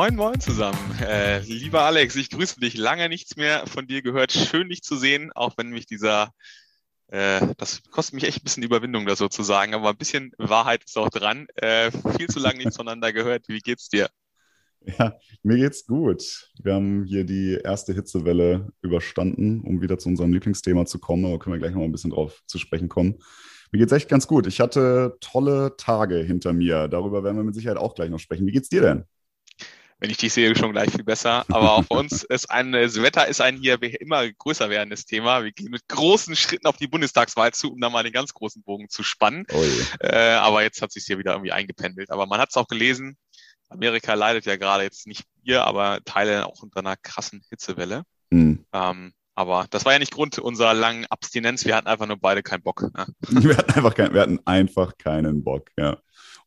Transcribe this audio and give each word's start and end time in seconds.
Moin, 0.00 0.16
moin 0.16 0.40
zusammen. 0.40 0.78
Äh, 1.02 1.40
lieber 1.40 1.82
Alex, 1.82 2.16
ich 2.16 2.30
grüße 2.30 2.58
dich. 2.58 2.74
Lange 2.74 3.10
nichts 3.10 3.36
mehr 3.36 3.66
von 3.66 3.86
dir 3.86 4.00
gehört. 4.00 4.32
Schön, 4.32 4.70
dich 4.70 4.80
zu 4.80 4.96
sehen, 4.96 5.30
auch 5.34 5.58
wenn 5.58 5.68
mich 5.68 5.84
dieser, 5.84 6.32
äh, 7.08 7.46
das 7.58 7.82
kostet 7.90 8.14
mich 8.14 8.24
echt 8.24 8.40
ein 8.40 8.44
bisschen 8.44 8.62
Überwindung, 8.62 9.04
das 9.04 9.18
sozusagen, 9.18 9.74
aber 9.74 9.90
ein 9.90 9.98
bisschen 9.98 10.32
Wahrheit 10.38 10.84
ist 10.84 10.96
auch 10.96 11.10
dran. 11.10 11.48
Äh, 11.56 11.90
viel 12.16 12.28
zu 12.28 12.40
lange 12.40 12.56
nichts 12.60 12.76
voneinander 12.76 13.12
gehört. 13.12 13.46
Wie 13.48 13.58
geht's 13.58 13.90
dir? 13.90 14.08
Ja, 14.98 15.18
mir 15.42 15.58
geht's 15.58 15.84
gut. 15.84 16.48
Wir 16.62 16.72
haben 16.72 17.04
hier 17.04 17.24
die 17.24 17.60
erste 17.62 17.92
Hitzewelle 17.92 18.72
überstanden, 18.80 19.60
um 19.60 19.82
wieder 19.82 19.98
zu 19.98 20.08
unserem 20.08 20.32
Lieblingsthema 20.32 20.86
zu 20.86 20.98
kommen, 20.98 21.26
aber 21.26 21.38
können 21.38 21.56
wir 21.56 21.60
gleich 21.60 21.72
noch 21.72 21.80
mal 21.80 21.84
ein 21.84 21.92
bisschen 21.92 22.12
drauf 22.12 22.40
zu 22.46 22.56
sprechen 22.56 22.88
kommen. 22.88 23.18
Mir 23.70 23.80
geht's 23.80 23.92
echt 23.92 24.08
ganz 24.08 24.26
gut. 24.26 24.46
Ich 24.46 24.60
hatte 24.60 25.18
tolle 25.20 25.76
Tage 25.76 26.16
hinter 26.20 26.54
mir. 26.54 26.88
Darüber 26.88 27.22
werden 27.22 27.36
wir 27.36 27.44
mit 27.44 27.54
Sicherheit 27.54 27.76
auch 27.76 27.94
gleich 27.94 28.08
noch 28.08 28.18
sprechen. 28.18 28.46
Wie 28.46 28.52
geht's 28.52 28.70
dir 28.70 28.80
denn? 28.80 29.04
Wenn 30.00 30.10
ich 30.10 30.16
dich 30.16 30.32
sehe, 30.32 30.56
schon 30.56 30.72
gleich 30.72 30.90
viel 30.90 31.04
besser. 31.04 31.44
Aber 31.48 31.72
auch 31.72 31.84
bei 31.84 31.98
uns 31.98 32.24
ist 32.24 32.50
ein, 32.50 32.72
das 32.72 33.00
Wetter 33.02 33.28
ist 33.28 33.40
ein 33.40 33.58
hier 33.58 33.80
immer 33.82 34.30
größer 34.30 34.70
werdendes 34.70 35.04
Thema. 35.04 35.44
Wir 35.44 35.52
gehen 35.52 35.70
mit 35.70 35.86
großen 35.88 36.34
Schritten 36.36 36.66
auf 36.66 36.78
die 36.78 36.88
Bundestagswahl 36.88 37.52
zu, 37.52 37.72
um 37.72 37.80
da 37.80 37.90
mal 37.90 38.02
den 38.02 38.12
ganz 38.12 38.32
großen 38.32 38.62
Bogen 38.62 38.88
zu 38.88 39.02
spannen. 39.02 39.46
Oh 39.52 39.62
äh, 40.00 40.32
aber 40.32 40.62
jetzt 40.62 40.80
hat 40.80 40.90
sich 40.90 41.04
hier 41.04 41.18
wieder 41.18 41.32
irgendwie 41.32 41.52
eingependelt. 41.52 42.10
Aber 42.10 42.26
man 42.26 42.40
hat 42.40 42.50
es 42.50 42.56
auch 42.56 42.66
gelesen. 42.66 43.18
Amerika 43.68 44.14
leidet 44.14 44.46
ja 44.46 44.56
gerade 44.56 44.84
jetzt 44.84 45.06
nicht 45.06 45.24
hier, 45.42 45.64
aber 45.64 46.00
Teile 46.04 46.46
auch 46.46 46.62
unter 46.62 46.80
einer 46.80 46.96
krassen 46.96 47.42
Hitzewelle. 47.50 48.02
Mhm. 48.30 48.64
Ähm, 48.72 49.12
aber 49.34 49.66
das 49.70 49.84
war 49.84 49.92
ja 49.92 49.98
nicht 49.98 50.12
Grund 50.12 50.38
unserer 50.38 50.74
langen 50.74 51.06
Abstinenz. 51.06 51.64
Wir 51.64 51.76
hatten 51.76 51.86
einfach 51.86 52.06
nur 52.06 52.18
beide 52.18 52.42
keinen 52.42 52.62
Bock. 52.62 52.82
Ne? 52.82 53.06
Wir, 53.28 53.56
hatten 53.56 53.72
einfach 53.72 53.94
kein, 53.94 54.12
wir 54.12 54.20
hatten 54.20 54.40
einfach 54.44 54.98
keinen 54.98 55.44
Bock, 55.44 55.70
ja. 55.78 55.98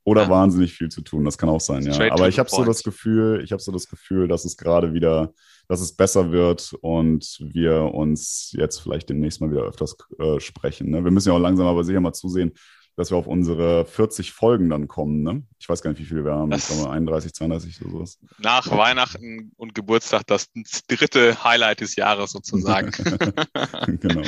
Oder 0.06 0.23
ja. 0.23 0.30
wahnsinnig 0.30 0.73
viel 0.73 0.90
zu 0.90 1.02
tun, 1.02 1.23
das 1.23 1.38
kann 1.38 1.48
auch 1.48 1.62
sein, 1.62 1.84
ja. 1.84 2.12
Aber 2.12 2.28
ich 2.28 2.38
habe 2.38 2.50
so 2.50 2.66
das 2.66 2.84
Gefühl, 2.84 3.42
ich 3.44 3.54
habe 3.54 3.62
so 3.62 3.72
das 3.72 3.88
Gefühl, 3.88 4.28
dass 4.28 4.44
es 4.44 4.58
gerade 4.58 4.94
wieder, 4.94 5.34
dass 5.70 5.80
es 5.80 5.95
besser 5.95 6.32
wird 6.32 6.73
und 6.82 7.38
wir 7.40 7.84
uns 7.94 8.54
jetzt 8.58 8.80
vielleicht 8.80 9.10
demnächst 9.10 9.40
mal 9.40 9.50
wieder 9.50 9.62
öfters 9.62 9.95
äh, 10.20 10.42
sprechen. 10.42 10.90
Ne? 10.90 11.06
Wir 11.06 11.12
müssen 11.12 11.30
ja 11.30 11.36
auch 11.36 11.40
langsam 11.40 11.68
aber 11.68 11.86
sicher 11.86 12.02
mal 12.02 12.12
zusehen, 12.12 12.52
dass 12.95 13.11
wir 13.11 13.17
auf 13.17 13.27
unsere 13.27 13.86
40 13.86 14.31
Folgen 14.31 14.69
dann 14.69 14.88
kommen. 14.88 15.23
Ne? 15.23 15.44
Ich 15.59 15.67
weiß 15.67 15.81
gar 15.81 15.91
nicht, 15.91 15.99
wie 15.99 16.05
viele 16.05 16.23
wir 16.23 16.33
haben. 16.33 16.52
Das 16.52 16.69
ich 16.69 16.75
glaube 16.75 16.91
31, 16.91 17.33
32 17.33 17.81
oder 17.81 17.91
sowas. 17.91 18.19
Nach 18.38 18.69
Weihnachten 18.69 19.52
und 19.58 19.73
Geburtstag 19.73 20.27
das 20.27 20.49
dritte 20.88 21.44
Highlight 21.44 21.81
des 21.81 21.95
Jahres 21.95 22.31
sozusagen. 22.31 22.91
genau. 23.99 24.21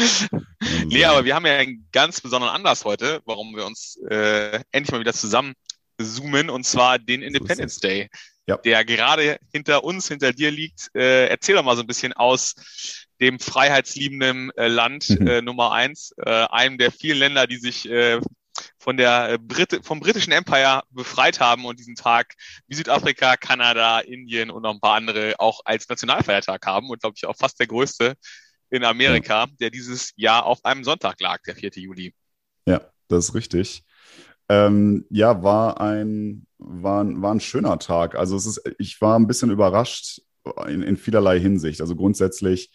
nee, 0.86 1.05
aber 1.05 1.25
wir 1.25 1.36
haben 1.36 1.45
ja 1.45 1.53
einen 1.53 1.88
ganz 1.91 2.21
besonderen 2.21 2.55
Anlass 2.55 2.86
heute, 2.86 3.21
warum 3.25 3.55
wir 3.55 3.66
uns 3.66 3.99
äh, 4.09 4.59
endlich 4.71 4.91
mal 4.91 4.99
wieder 4.99 5.13
zusammen 5.13 5.53
zoomen, 5.97 6.49
und 6.49 6.66
zwar 6.66 6.99
den 6.99 7.21
Independence 7.21 7.80
Day, 7.80 8.09
ja. 8.47 8.58
der 8.58 8.83
gerade 8.83 9.39
hinter 9.52 9.83
uns, 9.83 10.08
hinter 10.08 10.33
dir 10.33 10.52
liegt. 10.52 10.89
Äh, 10.95 11.27
erzähl 11.27 11.55
doch 11.55 11.63
mal 11.63 11.75
so 11.75 11.81
ein 11.81 11.88
bisschen 11.88 12.13
aus 12.13 12.55
dem 13.21 13.39
freiheitsliebenden 13.39 14.52
äh, 14.58 14.67
Land 14.67 15.09
mhm. 15.09 15.27
äh, 15.27 15.41
Nummer 15.41 15.71
eins, 15.71 16.13
äh, 16.17 16.30
einem 16.30 16.77
der 16.77 16.91
vielen 16.91 17.19
Länder, 17.19 17.47
die 17.47 17.58
sich 17.58 17.89
äh, 17.89 18.19
von 18.77 18.97
der 18.97 19.30
äh, 19.30 19.38
Brit 19.38 19.80
vom 19.83 19.99
britischen 19.99 20.31
Empire 20.31 20.83
befreit 20.89 21.39
haben 21.39 21.66
und 21.66 21.80
diesen 21.80 21.95
Tag 21.95 22.33
wie 22.67 22.75
Südafrika, 22.75 23.38
Kanada, 23.38 23.99
Indien 23.99 24.49
und 24.49 24.63
noch 24.63 24.73
ein 24.73 24.80
paar 24.80 24.95
andere 24.95 25.35
auch 25.39 25.61
als 25.66 25.88
Nationalfeiertag 25.89 26.66
haben 26.66 26.89
und 26.89 27.02
glaube 27.02 27.16
ich 27.17 27.25
auch 27.25 27.36
fast 27.38 27.59
der 27.59 27.67
größte 27.67 28.16
in 28.69 28.83
Amerika, 28.83 29.47
der 29.59 29.69
dieses 29.69 30.11
Jahr 30.16 30.45
auf 30.45 30.63
einem 30.66 30.83
Sonntag 30.83 31.19
lag, 31.21 31.41
der 31.43 31.55
4. 31.55 31.71
Juli. 31.75 32.13
Ja, 32.66 32.81
das 33.08 33.30
ist 33.30 33.36
richtig. 33.36 33.83
Ähm, 34.49 35.05
ja, 35.09 35.43
war 35.43 35.81
ein, 35.81 36.45
war, 36.58 37.04
ein, 37.04 37.21
war 37.21 37.33
ein 37.33 37.39
schöner 37.39 37.80
Tag. 37.80 38.15
Also 38.15 38.36
es 38.36 38.45
ist, 38.45 38.61
ich 38.77 39.02
war 39.02 39.17
ein 39.17 39.27
bisschen 39.27 39.49
überrascht 39.49 40.21
in, 40.67 40.83
in 40.83 40.98
vielerlei 40.98 41.39
Hinsicht. 41.39 41.81
Also 41.81 41.95
grundsätzlich 41.95 42.71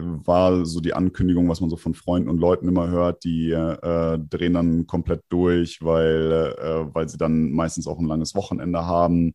war 0.00 0.64
so 0.64 0.80
die 0.80 0.94
Ankündigung, 0.94 1.48
was 1.48 1.60
man 1.60 1.68
so 1.68 1.76
von 1.76 1.94
Freunden 1.94 2.30
und 2.30 2.38
Leuten 2.38 2.66
immer 2.68 2.88
hört, 2.88 3.24
die 3.24 3.50
äh, 3.50 4.18
drehen 4.18 4.54
dann 4.54 4.86
komplett 4.86 5.22
durch, 5.28 5.82
weil, 5.82 6.54
äh, 6.58 6.94
weil 6.94 7.08
sie 7.08 7.18
dann 7.18 7.52
meistens 7.52 7.86
auch 7.86 7.98
ein 7.98 8.06
langes 8.06 8.34
Wochenende 8.34 8.86
haben 8.86 9.32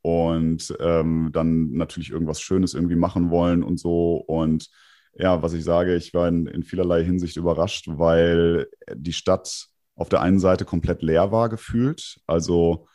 und 0.00 0.74
ähm, 0.80 1.30
dann 1.32 1.72
natürlich 1.72 2.10
irgendwas 2.10 2.40
Schönes 2.40 2.74
irgendwie 2.74 2.96
machen 2.96 3.30
wollen 3.30 3.62
und 3.62 3.78
so. 3.78 4.16
Und 4.16 4.70
ja, 5.14 5.42
was 5.42 5.52
ich 5.52 5.64
sage, 5.64 5.94
ich 5.96 6.14
war 6.14 6.28
in, 6.28 6.46
in 6.46 6.62
vielerlei 6.62 7.04
Hinsicht 7.04 7.36
überrascht, 7.36 7.86
weil 7.88 8.68
die 8.94 9.12
Stadt 9.12 9.66
auf 9.94 10.08
der 10.08 10.22
einen 10.22 10.38
Seite 10.38 10.64
komplett 10.64 11.02
leer 11.02 11.32
war 11.32 11.48
gefühlt. 11.48 12.18
Also 12.26 12.86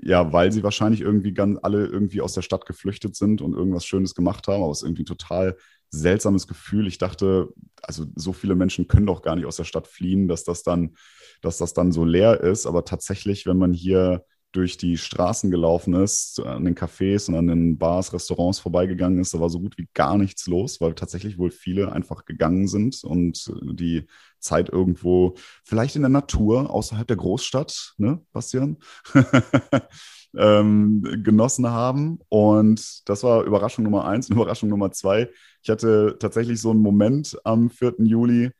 ja, 0.00 0.32
weil 0.32 0.52
sie 0.52 0.62
wahrscheinlich 0.62 1.00
irgendwie 1.00 1.32
ganz 1.32 1.58
alle 1.62 1.86
irgendwie 1.86 2.20
aus 2.20 2.34
der 2.34 2.42
Stadt 2.42 2.66
geflüchtet 2.66 3.16
sind 3.16 3.40
und 3.40 3.54
irgendwas 3.54 3.84
Schönes 3.84 4.14
gemacht 4.14 4.46
haben, 4.46 4.62
aber 4.62 4.70
es 4.70 4.82
irgendwie 4.82 5.04
total 5.04 5.56
seltsames 5.92 6.46
Gefühl. 6.46 6.86
Ich 6.86 6.98
dachte, 6.98 7.50
also 7.82 8.06
so 8.16 8.32
viele 8.32 8.54
Menschen 8.54 8.88
können 8.88 9.06
doch 9.06 9.22
gar 9.22 9.36
nicht 9.36 9.46
aus 9.46 9.56
der 9.56 9.64
Stadt 9.64 9.86
fliehen, 9.86 10.26
dass 10.26 10.42
das 10.42 10.62
dann, 10.62 10.96
dass 11.42 11.58
das 11.58 11.74
dann 11.74 11.92
so 11.92 12.04
leer 12.04 12.40
ist. 12.40 12.66
Aber 12.66 12.84
tatsächlich, 12.84 13.46
wenn 13.46 13.58
man 13.58 13.72
hier 13.72 14.24
durch 14.52 14.76
die 14.76 14.96
Straßen 14.96 15.50
gelaufen 15.50 15.94
ist, 15.94 16.40
an 16.40 16.64
den 16.64 16.74
Cafés 16.74 17.28
und 17.28 17.36
an 17.36 17.46
den 17.46 17.78
Bars, 17.78 18.12
Restaurants 18.12 18.60
vorbeigegangen 18.60 19.18
ist, 19.18 19.34
da 19.34 19.40
war 19.40 19.50
so 19.50 19.60
gut 19.60 19.78
wie 19.78 19.88
gar 19.94 20.18
nichts 20.18 20.46
los, 20.46 20.80
weil 20.80 20.94
tatsächlich 20.94 21.38
wohl 21.38 21.50
viele 21.50 21.92
einfach 21.92 22.24
gegangen 22.24 22.68
sind 22.68 23.02
und 23.02 23.52
die 23.62 24.06
Zeit 24.38 24.68
irgendwo, 24.68 25.34
vielleicht 25.64 25.96
in 25.96 26.02
der 26.02 26.10
Natur, 26.10 26.70
außerhalb 26.70 27.06
der 27.06 27.16
Großstadt, 27.16 27.94
ne, 27.96 28.20
Bastian? 28.32 28.76
ähm, 30.36 31.02
genossen 31.22 31.68
haben. 31.68 32.18
Und 32.28 33.08
das 33.08 33.22
war 33.22 33.44
Überraschung 33.44 33.84
Nummer 33.84 34.06
eins. 34.06 34.28
Und 34.28 34.36
Überraschung 34.36 34.68
Nummer 34.68 34.90
zwei, 34.92 35.30
ich 35.62 35.70
hatte 35.70 36.16
tatsächlich 36.18 36.60
so 36.60 36.70
einen 36.70 36.80
Moment 36.80 37.38
am 37.44 37.70
4. 37.70 37.94
Juli, 37.98 38.50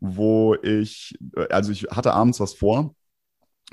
wo 0.00 0.54
ich, 0.62 1.18
also 1.50 1.72
ich 1.72 1.84
hatte 1.84 2.12
abends 2.12 2.40
was 2.40 2.54
vor 2.54 2.94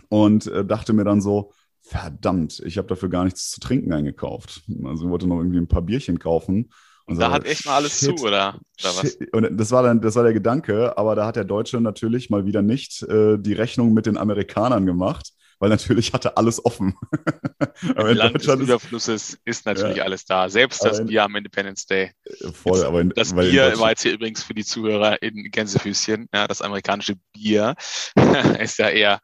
und 0.09 0.47
äh, 0.47 0.65
dachte 0.65 0.93
mir 0.93 1.03
dann 1.03 1.21
so, 1.21 1.51
verdammt, 1.83 2.61
ich 2.65 2.77
habe 2.77 2.87
dafür 2.87 3.09
gar 3.09 3.25
nichts 3.25 3.51
zu 3.51 3.59
trinken 3.59 3.93
eingekauft. 3.93 4.63
Also 4.85 5.05
ich 5.05 5.11
wollte 5.11 5.27
noch 5.27 5.37
irgendwie 5.37 5.59
ein 5.59 5.67
paar 5.67 5.81
Bierchen 5.81 6.17
kaufen. 6.17 6.71
Und, 7.05 7.15
und 7.15 7.19
da 7.19 7.31
hat 7.31 7.45
echt 7.45 7.65
mal 7.65 7.75
alles 7.75 7.99
shit, 7.99 8.17
zu, 8.17 8.25
oder? 8.25 8.59
oder 8.81 8.95
was? 8.95 9.17
Und 9.33 9.57
das 9.57 9.71
war 9.71 9.83
dann, 9.83 9.99
das 9.99 10.15
war 10.15 10.23
der 10.23 10.33
Gedanke, 10.33 10.97
aber 10.97 11.15
da 11.15 11.25
hat 11.25 11.35
der 11.35 11.43
Deutsche 11.43 11.81
natürlich 11.81 12.29
mal 12.29 12.45
wieder 12.45 12.61
nicht 12.61 13.03
äh, 13.03 13.37
die 13.37 13.53
Rechnung 13.53 13.93
mit 13.93 14.05
den 14.05 14.17
Amerikanern 14.17 14.85
gemacht 14.85 15.33
weil 15.63 15.69
natürlich 15.69 16.11
hatte 16.11 16.35
alles 16.35 16.65
offen. 16.65 16.93
aber 17.95 18.09
in 18.09 18.17
Land 18.17 18.35
Deutschland 18.35 18.61
des 18.61 18.67
Überflusses 18.67 19.39
ist 19.45 19.65
natürlich 19.65 19.95
ja. 19.95 20.03
alles 20.03 20.25
da. 20.25 20.49
Selbst 20.49 20.83
das 20.83 20.99
in, 20.99 21.07
Bier 21.07 21.23
am 21.23 21.37
Independence 21.37 21.85
Day. 21.85 22.11
Äh, 22.25 22.51
voll, 22.51 22.79
jetzt, 22.79 22.83
aber 22.83 22.99
in, 22.99 23.09
das 23.11 23.33
Bier 23.33 23.79
war 23.79 23.91
jetzt 23.91 24.01
hier 24.01 24.11
übrigens 24.11 24.43
für 24.43 24.53
die 24.53 24.65
Zuhörer 24.65 25.21
in 25.21 25.51
Gänsefüßchen. 25.51 26.27
Ja, 26.33 26.47
das 26.49 26.61
amerikanische 26.61 27.15
Bier 27.31 27.75
ist 28.59 28.77
ja 28.77 28.89
eher 28.89 29.21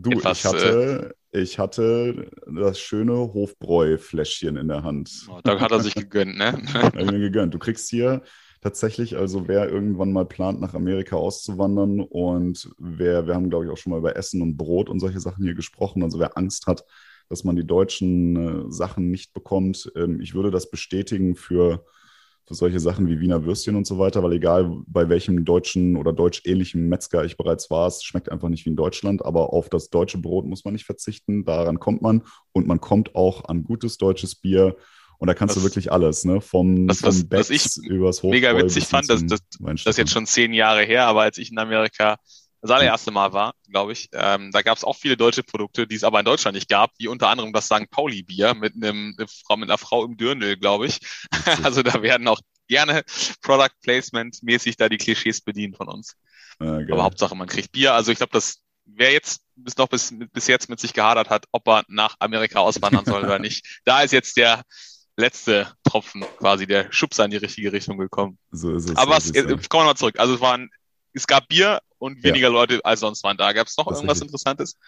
Du, 0.00 0.12
etwas, 0.12 0.38
ich 0.38 0.44
hatte, 0.44 1.10
äh, 1.10 1.14
ich 1.30 1.58
hatte 1.58 2.30
das 2.46 2.78
schöne 2.78 3.32
Hofbräu-Fläschchen 3.32 4.56
in 4.56 4.68
der 4.68 4.82
Hand. 4.82 5.26
Oh, 5.28 5.40
da 5.42 5.60
hat 5.60 5.72
er 5.72 5.80
sich 5.80 5.94
gegönnt, 5.94 6.36
ne? 6.38 6.52
hat 6.74 6.94
mir 6.94 7.18
gegönnt. 7.18 7.54
Du 7.54 7.58
kriegst 7.58 7.90
hier 7.90 8.22
tatsächlich. 8.60 9.16
Also 9.16 9.48
wer 9.48 9.68
irgendwann 9.68 10.12
mal 10.12 10.26
plant, 10.26 10.60
nach 10.60 10.74
Amerika 10.74 11.16
auszuwandern 11.16 12.00
und 12.00 12.70
wer, 12.78 13.26
wir 13.26 13.34
haben, 13.34 13.50
glaube 13.50 13.66
ich, 13.66 13.70
auch 13.70 13.76
schon 13.76 13.92
mal 13.92 13.98
über 13.98 14.16
Essen 14.16 14.42
und 14.42 14.56
Brot 14.56 14.88
und 14.88 15.00
solche 15.00 15.20
Sachen 15.20 15.44
hier 15.44 15.54
gesprochen. 15.54 16.02
Also 16.02 16.18
wer 16.18 16.36
Angst 16.36 16.66
hat, 16.66 16.84
dass 17.28 17.44
man 17.44 17.56
die 17.56 17.66
deutschen 17.66 18.68
äh, 18.68 18.72
Sachen 18.72 19.10
nicht 19.10 19.32
bekommt, 19.32 19.90
ähm, 19.96 20.20
ich 20.20 20.34
würde 20.34 20.50
das 20.50 20.70
bestätigen 20.70 21.36
für, 21.36 21.84
für 22.48 22.54
solche 22.54 22.80
Sachen 22.80 23.06
wie 23.06 23.20
Wiener 23.20 23.44
Würstchen 23.44 23.76
und 23.76 23.86
so 23.86 23.98
weiter, 23.98 24.22
weil 24.22 24.32
egal 24.32 24.74
bei 24.86 25.10
welchem 25.10 25.44
deutschen 25.44 25.96
oder 25.98 26.14
deutsch-ähnlichen 26.14 26.88
Metzger 26.88 27.22
ich 27.26 27.36
bereits 27.36 27.68
war, 27.70 27.86
es 27.86 28.02
schmeckt 28.02 28.32
einfach 28.32 28.48
nicht 28.48 28.64
wie 28.64 28.70
in 28.70 28.76
Deutschland, 28.76 29.22
aber 29.22 29.52
auf 29.52 29.68
das 29.68 29.90
deutsche 29.90 30.16
Brot 30.16 30.46
muss 30.46 30.64
man 30.64 30.72
nicht 30.72 30.86
verzichten, 30.86 31.44
daran 31.44 31.78
kommt 31.78 32.00
man. 32.00 32.22
Und 32.52 32.66
man 32.66 32.80
kommt 32.80 33.14
auch 33.14 33.44
an 33.44 33.64
gutes 33.64 33.98
deutsches 33.98 34.34
Bier. 34.34 34.76
Und 35.18 35.26
da 35.26 35.34
kannst 35.34 35.56
das, 35.56 35.62
du 35.62 35.68
wirklich 35.68 35.92
alles, 35.92 36.24
ne? 36.24 36.40
Vom, 36.40 36.88
das, 36.88 37.02
was, 37.02 37.20
vom 37.20 37.28
was 37.32 37.50
ich 37.50 37.76
übers 37.84 38.22
Hochbräu 38.22 38.30
mega 38.30 38.56
witzig 38.56 38.86
fand, 38.86 39.10
das, 39.10 39.26
das, 39.26 39.40
das 39.60 39.86
ist 39.86 39.98
jetzt 39.98 40.12
schon 40.12 40.24
zehn 40.24 40.54
Jahre 40.54 40.82
her, 40.84 41.06
aber 41.06 41.22
als 41.22 41.36
ich 41.36 41.50
in 41.50 41.58
Amerika 41.58 42.16
das 42.60 42.70
allererste 42.70 43.10
Mal 43.10 43.32
war, 43.32 43.54
glaube 43.68 43.92
ich, 43.92 44.08
ähm, 44.12 44.50
da 44.50 44.62
gab 44.62 44.76
es 44.76 44.84
auch 44.84 44.96
viele 44.96 45.16
deutsche 45.16 45.42
Produkte, 45.42 45.86
die 45.86 45.94
es 45.94 46.04
aber 46.04 46.18
in 46.18 46.24
Deutschland 46.24 46.54
nicht 46.54 46.68
gab, 46.68 46.90
wie 46.98 47.08
unter 47.08 47.28
anderem 47.28 47.52
das 47.52 47.66
St. 47.66 47.90
Pauli-Bier 47.90 48.54
mit 48.54 48.74
einem 48.74 49.14
mit 49.16 49.28
einer 49.50 49.78
Frau 49.78 50.04
im 50.04 50.16
Dürndl, 50.16 50.56
glaube 50.56 50.86
ich. 50.86 50.98
also 51.62 51.82
da 51.82 52.02
werden 52.02 52.26
auch 52.26 52.40
gerne 52.66 53.02
Product 53.42 53.74
Placement 53.82 54.42
mäßig 54.42 54.76
da 54.76 54.88
die 54.88 54.98
Klischees 54.98 55.40
bedient 55.40 55.76
von 55.76 55.88
uns. 55.88 56.16
Ah, 56.58 56.78
aber 56.90 57.04
Hauptsache 57.04 57.36
man 57.36 57.48
kriegt 57.48 57.72
Bier. 57.72 57.94
Also 57.94 58.10
ich 58.10 58.18
glaube, 58.18 58.32
das 58.32 58.60
wer 58.88 59.12
jetzt 59.12 59.42
bis 59.54 59.76
noch 59.76 59.88
bis, 59.88 60.14
bis 60.32 60.46
jetzt 60.46 60.68
mit 60.68 60.80
sich 60.80 60.92
gehadert 60.92 61.30
hat, 61.30 61.46
ob 61.52 61.68
er 61.68 61.84
nach 61.88 62.16
Amerika 62.18 62.60
auswandern 62.60 63.04
soll 63.04 63.24
oder 63.24 63.38
nicht, 63.38 63.80
da 63.84 64.02
ist 64.02 64.12
jetzt 64.12 64.36
der 64.36 64.62
letzte 65.16 65.72
Tropfen 65.84 66.24
quasi 66.38 66.66
der 66.66 66.92
Schubser 66.92 67.24
in 67.24 67.32
die 67.32 67.36
richtige 67.36 67.72
Richtung 67.72 67.98
gekommen. 67.98 68.38
So 68.50 68.74
ist 68.74 68.88
es. 68.88 68.96
Aber 68.96 69.12
was, 69.12 69.30
äh, 69.30 69.42
kommen 69.42 69.84
wir 69.84 69.84
mal 69.84 69.96
zurück. 69.96 70.18
Also 70.18 70.34
es 70.34 70.40
waren, 70.40 70.70
es 71.12 71.26
gab 71.26 71.48
Bier 71.48 71.80
und 71.98 72.22
weniger 72.22 72.48
ja. 72.48 72.52
Leute 72.52 72.80
als 72.84 73.00
sonst 73.00 73.22
waren 73.24 73.36
da. 73.36 73.52
Gab 73.52 73.66
es 73.66 73.76
noch 73.76 73.86
das 73.86 73.98
irgendwas 73.98 74.20
Interessantes? 74.20 74.78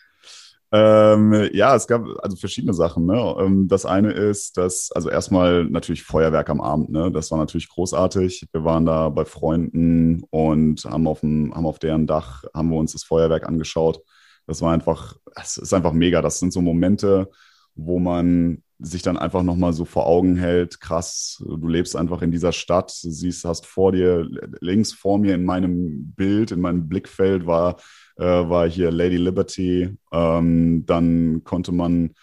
Ähm, 0.72 1.50
ja, 1.52 1.74
es 1.74 1.88
gab 1.88 2.04
also 2.22 2.36
verschiedene 2.36 2.72
Sachen. 2.72 3.06
Ne? 3.06 3.36
Ähm, 3.40 3.66
das 3.66 3.84
eine 3.86 4.12
ist, 4.12 4.56
dass, 4.56 4.92
also 4.92 5.10
erstmal 5.10 5.64
natürlich 5.64 6.04
Feuerwerk 6.04 6.48
am 6.48 6.60
Abend. 6.60 6.90
Ne? 6.90 7.10
Das 7.10 7.30
war 7.30 7.38
natürlich 7.38 7.68
großartig. 7.68 8.46
Wir 8.52 8.64
waren 8.64 8.86
da 8.86 9.08
bei 9.08 9.24
Freunden 9.24 10.22
und 10.30 10.84
haben 10.84 11.08
auf, 11.08 11.20
dem, 11.20 11.52
haben 11.54 11.66
auf 11.66 11.80
deren 11.80 12.06
Dach, 12.06 12.44
haben 12.54 12.70
wir 12.70 12.78
uns 12.78 12.92
das 12.92 13.02
Feuerwerk 13.02 13.48
angeschaut. 13.48 14.00
Das 14.46 14.62
war 14.62 14.72
einfach, 14.72 15.16
es 15.34 15.56
ist 15.56 15.74
einfach 15.74 15.92
mega. 15.92 16.22
Das 16.22 16.38
sind 16.38 16.52
so 16.52 16.60
Momente, 16.60 17.28
wo 17.74 17.98
man 17.98 18.62
sich 18.82 19.02
dann 19.02 19.18
einfach 19.18 19.42
nochmal 19.42 19.72
so 19.72 19.84
vor 19.84 20.06
Augen 20.06 20.36
hält, 20.36 20.80
krass, 20.80 21.42
du 21.46 21.68
lebst 21.68 21.96
einfach 21.96 22.22
in 22.22 22.30
dieser 22.30 22.52
Stadt, 22.52 22.90
siehst, 22.90 23.44
hast 23.44 23.66
vor 23.66 23.92
dir, 23.92 24.26
links 24.60 24.92
vor 24.92 25.18
mir 25.18 25.34
in 25.34 25.44
meinem 25.44 26.12
Bild, 26.16 26.50
in 26.50 26.60
meinem 26.60 26.88
Blickfeld 26.88 27.46
war 27.46 27.76
äh, 28.20 28.48
war 28.48 28.68
hier 28.68 28.90
Lady 28.90 29.16
Liberty. 29.16 29.96
Ähm, 30.12 30.84
dann 30.86 31.42
konnte 31.42 31.72
man 31.72 32.14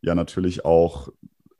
ja 0.00 0.14
natürlich 0.14 0.64
auch 0.64 1.10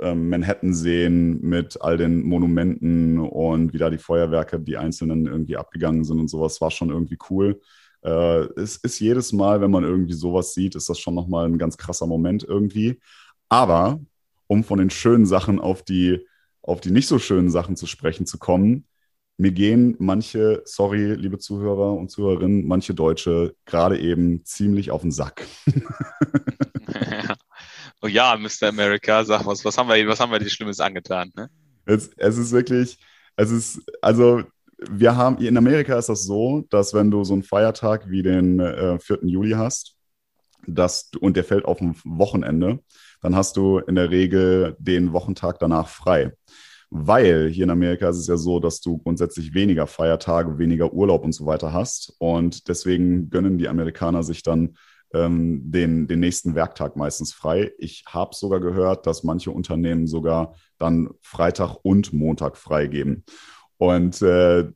ähm, 0.00 0.30
Manhattan 0.30 0.74
sehen 0.74 1.40
mit 1.42 1.80
all 1.80 1.98
den 1.98 2.22
Monumenten 2.22 3.20
und 3.20 3.72
wie 3.72 3.78
da 3.78 3.90
die 3.90 3.98
Feuerwerke, 3.98 4.58
die 4.58 4.78
einzelnen 4.78 5.26
irgendwie 5.26 5.56
abgegangen 5.56 6.04
sind 6.04 6.18
und 6.18 6.28
sowas, 6.28 6.60
war 6.60 6.70
schon 6.70 6.90
irgendwie 6.90 7.18
cool. 7.30 7.60
Äh, 8.02 8.46
es 8.58 8.78
ist 8.78 8.98
jedes 8.98 9.32
Mal, 9.32 9.60
wenn 9.60 9.70
man 9.70 9.84
irgendwie 9.84 10.14
sowas 10.14 10.54
sieht, 10.54 10.74
ist 10.74 10.88
das 10.88 10.98
schon 10.98 11.14
nochmal 11.14 11.46
ein 11.46 11.58
ganz 11.58 11.76
krasser 11.76 12.06
Moment 12.06 12.42
irgendwie. 12.42 12.98
Aber 13.48 14.00
um 14.52 14.64
von 14.64 14.78
den 14.78 14.90
schönen 14.90 15.24
Sachen 15.24 15.58
auf 15.58 15.82
die, 15.82 16.26
auf 16.60 16.82
die 16.82 16.90
nicht 16.90 17.08
so 17.08 17.18
schönen 17.18 17.50
Sachen 17.50 17.74
zu 17.74 17.86
sprechen 17.86 18.26
zu 18.26 18.38
kommen, 18.38 18.86
mir 19.38 19.50
gehen 19.50 19.96
manche, 19.98 20.60
sorry, 20.66 21.14
liebe 21.14 21.38
Zuhörer 21.38 21.94
und 21.94 22.10
Zuhörerinnen, 22.10 22.66
manche 22.66 22.92
Deutsche 22.92 23.56
gerade 23.64 23.98
eben 23.98 24.44
ziemlich 24.44 24.90
auf 24.90 25.00
den 25.00 25.10
Sack. 25.10 25.46
oh 28.02 28.08
ja, 28.08 28.36
Mr. 28.36 28.68
America, 28.68 29.24
sag 29.24 29.46
was, 29.46 29.64
was 29.64 29.78
haben 29.78 29.88
wir, 29.88 30.06
was 30.06 30.20
haben 30.20 30.30
wir 30.30 30.38
dir 30.38 30.50
Schlimmes 30.50 30.80
angetan? 30.80 31.32
Ne? 31.34 31.48
Es, 31.86 32.10
es 32.18 32.36
ist 32.36 32.52
wirklich, 32.52 32.98
es 33.36 33.50
ist, 33.50 33.80
also 34.02 34.42
wir 34.90 35.16
haben, 35.16 35.38
in 35.38 35.56
Amerika 35.56 35.98
ist 35.98 36.10
das 36.10 36.24
so, 36.24 36.66
dass 36.68 36.92
wenn 36.92 37.10
du 37.10 37.24
so 37.24 37.32
einen 37.32 37.42
Feiertag 37.42 38.10
wie 38.10 38.22
den 38.22 38.60
äh, 38.60 38.98
4. 38.98 39.20
Juli 39.22 39.52
hast, 39.52 39.96
dass, 40.66 41.10
und 41.20 41.38
der 41.38 41.44
fällt 41.44 41.64
auf 41.64 41.80
ein 41.80 41.96
Wochenende, 42.04 42.80
dann 43.22 43.34
hast 43.34 43.56
du 43.56 43.78
in 43.78 43.94
der 43.94 44.10
Regel 44.10 44.76
den 44.78 45.12
Wochentag 45.12 45.58
danach 45.58 45.88
frei 45.88 46.32
weil 46.94 47.48
hier 47.48 47.64
in 47.64 47.70
Amerika 47.70 48.10
ist 48.10 48.18
es 48.18 48.26
ja 48.26 48.36
so, 48.36 48.60
dass 48.60 48.82
du 48.82 48.98
grundsätzlich 48.98 49.54
weniger 49.54 49.86
Feiertage, 49.86 50.58
weniger 50.58 50.92
Urlaub 50.92 51.24
und 51.24 51.32
so 51.32 51.46
weiter 51.46 51.72
hast. 51.72 52.14
Und 52.18 52.68
deswegen 52.68 53.30
gönnen 53.30 53.56
die 53.56 53.68
Amerikaner 53.68 54.22
sich 54.22 54.42
dann 54.42 54.76
ähm, 55.14 55.62
den, 55.72 56.06
den 56.06 56.20
nächsten 56.20 56.54
Werktag 56.54 56.96
meistens 56.96 57.32
frei. 57.32 57.72
Ich 57.78 58.04
habe 58.08 58.34
sogar 58.34 58.60
gehört, 58.60 59.06
dass 59.06 59.24
manche 59.24 59.50
Unternehmen 59.50 60.06
sogar 60.06 60.54
dann 60.76 61.08
Freitag 61.22 61.76
und 61.82 62.12
Montag 62.12 62.58
freigeben. 62.58 63.24
Und 63.78 64.20
äh, 64.20 64.68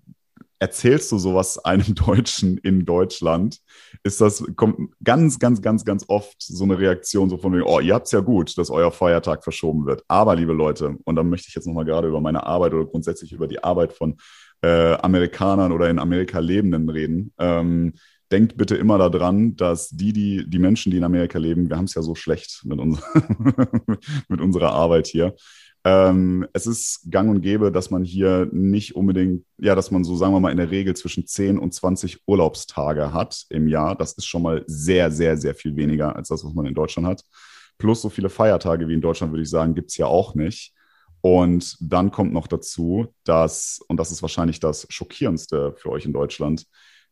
erzählst 0.58 1.12
du 1.12 1.18
sowas 1.18 1.58
einem 1.58 1.94
Deutschen 1.94 2.58
in 2.58 2.84
Deutschland, 2.84 3.58
ist 4.02 4.20
das, 4.20 4.44
kommt 4.56 4.90
ganz, 5.02 5.38
ganz, 5.38 5.62
ganz, 5.62 5.84
ganz 5.84 6.04
oft 6.08 6.36
so 6.38 6.64
eine 6.64 6.78
Reaktion 6.78 7.28
so 7.28 7.36
von 7.36 7.52
wegen, 7.52 7.64
oh, 7.64 7.80
ihr 7.80 7.94
habt's 7.94 8.12
ja 8.12 8.20
gut, 8.20 8.56
dass 8.58 8.70
euer 8.70 8.92
Feiertag 8.92 9.44
verschoben 9.44 9.86
wird. 9.86 10.02
Aber, 10.08 10.36
liebe 10.36 10.52
Leute, 10.52 10.96
und 11.04 11.16
da 11.16 11.22
möchte 11.22 11.48
ich 11.48 11.54
jetzt 11.54 11.66
nochmal 11.66 11.84
gerade 11.84 12.08
über 12.08 12.20
meine 12.20 12.44
Arbeit 12.44 12.74
oder 12.74 12.86
grundsätzlich 12.86 13.32
über 13.32 13.46
die 13.46 13.62
Arbeit 13.62 13.92
von 13.92 14.16
äh, 14.62 14.94
Amerikanern 14.94 15.72
oder 15.72 15.90
in 15.90 15.98
Amerika 15.98 16.38
Lebenden 16.38 16.88
reden. 16.88 17.32
Ähm, 17.38 17.94
denkt 18.32 18.56
bitte 18.56 18.76
immer 18.76 18.98
daran, 18.98 19.56
dass 19.56 19.90
die, 19.90 20.12
die, 20.12 20.48
die 20.48 20.58
Menschen, 20.58 20.90
die 20.90 20.98
in 20.98 21.04
Amerika 21.04 21.38
leben, 21.38 21.68
wir 21.68 21.76
haben 21.76 21.84
es 21.84 21.94
ja 21.94 22.02
so 22.02 22.14
schlecht 22.14 22.62
mit, 22.64 22.78
uns, 22.78 23.00
mit 24.28 24.40
unserer 24.40 24.72
Arbeit 24.72 25.06
hier. 25.06 25.34
Ähm, 25.86 26.48
es 26.52 26.66
ist 26.66 27.12
gang 27.12 27.30
und 27.30 27.42
gäbe, 27.42 27.70
dass 27.70 27.90
man 27.90 28.02
hier 28.02 28.48
nicht 28.50 28.96
unbedingt, 28.96 29.44
ja, 29.56 29.76
dass 29.76 29.92
man 29.92 30.02
so, 30.02 30.16
sagen 30.16 30.32
wir 30.32 30.40
mal, 30.40 30.50
in 30.50 30.56
der 30.56 30.72
Regel 30.72 30.96
zwischen 30.96 31.28
10 31.28 31.60
und 31.60 31.72
20 31.72 32.22
Urlaubstage 32.26 33.12
hat 33.12 33.46
im 33.50 33.68
Jahr. 33.68 33.94
Das 33.94 34.14
ist 34.14 34.26
schon 34.26 34.42
mal 34.42 34.64
sehr, 34.66 35.12
sehr, 35.12 35.36
sehr 35.36 35.54
viel 35.54 35.76
weniger 35.76 36.16
als 36.16 36.26
das, 36.26 36.44
was 36.44 36.52
man 36.54 36.66
in 36.66 36.74
Deutschland 36.74 37.06
hat. 37.06 37.22
Plus 37.78 38.02
so 38.02 38.08
viele 38.08 38.30
Feiertage 38.30 38.88
wie 38.88 38.94
in 38.94 39.00
Deutschland, 39.00 39.32
würde 39.32 39.44
ich 39.44 39.50
sagen, 39.50 39.76
gibt 39.76 39.92
es 39.92 39.96
ja 39.96 40.06
auch 40.06 40.34
nicht. 40.34 40.74
Und 41.20 41.76
dann 41.78 42.10
kommt 42.10 42.32
noch 42.32 42.48
dazu, 42.48 43.14
dass, 43.22 43.78
und 43.86 43.98
das 43.98 44.10
ist 44.10 44.22
wahrscheinlich 44.22 44.58
das 44.58 44.88
Schockierendste 44.90 45.72
für 45.76 45.90
euch 45.90 46.04
in 46.04 46.12
Deutschland, 46.12 46.66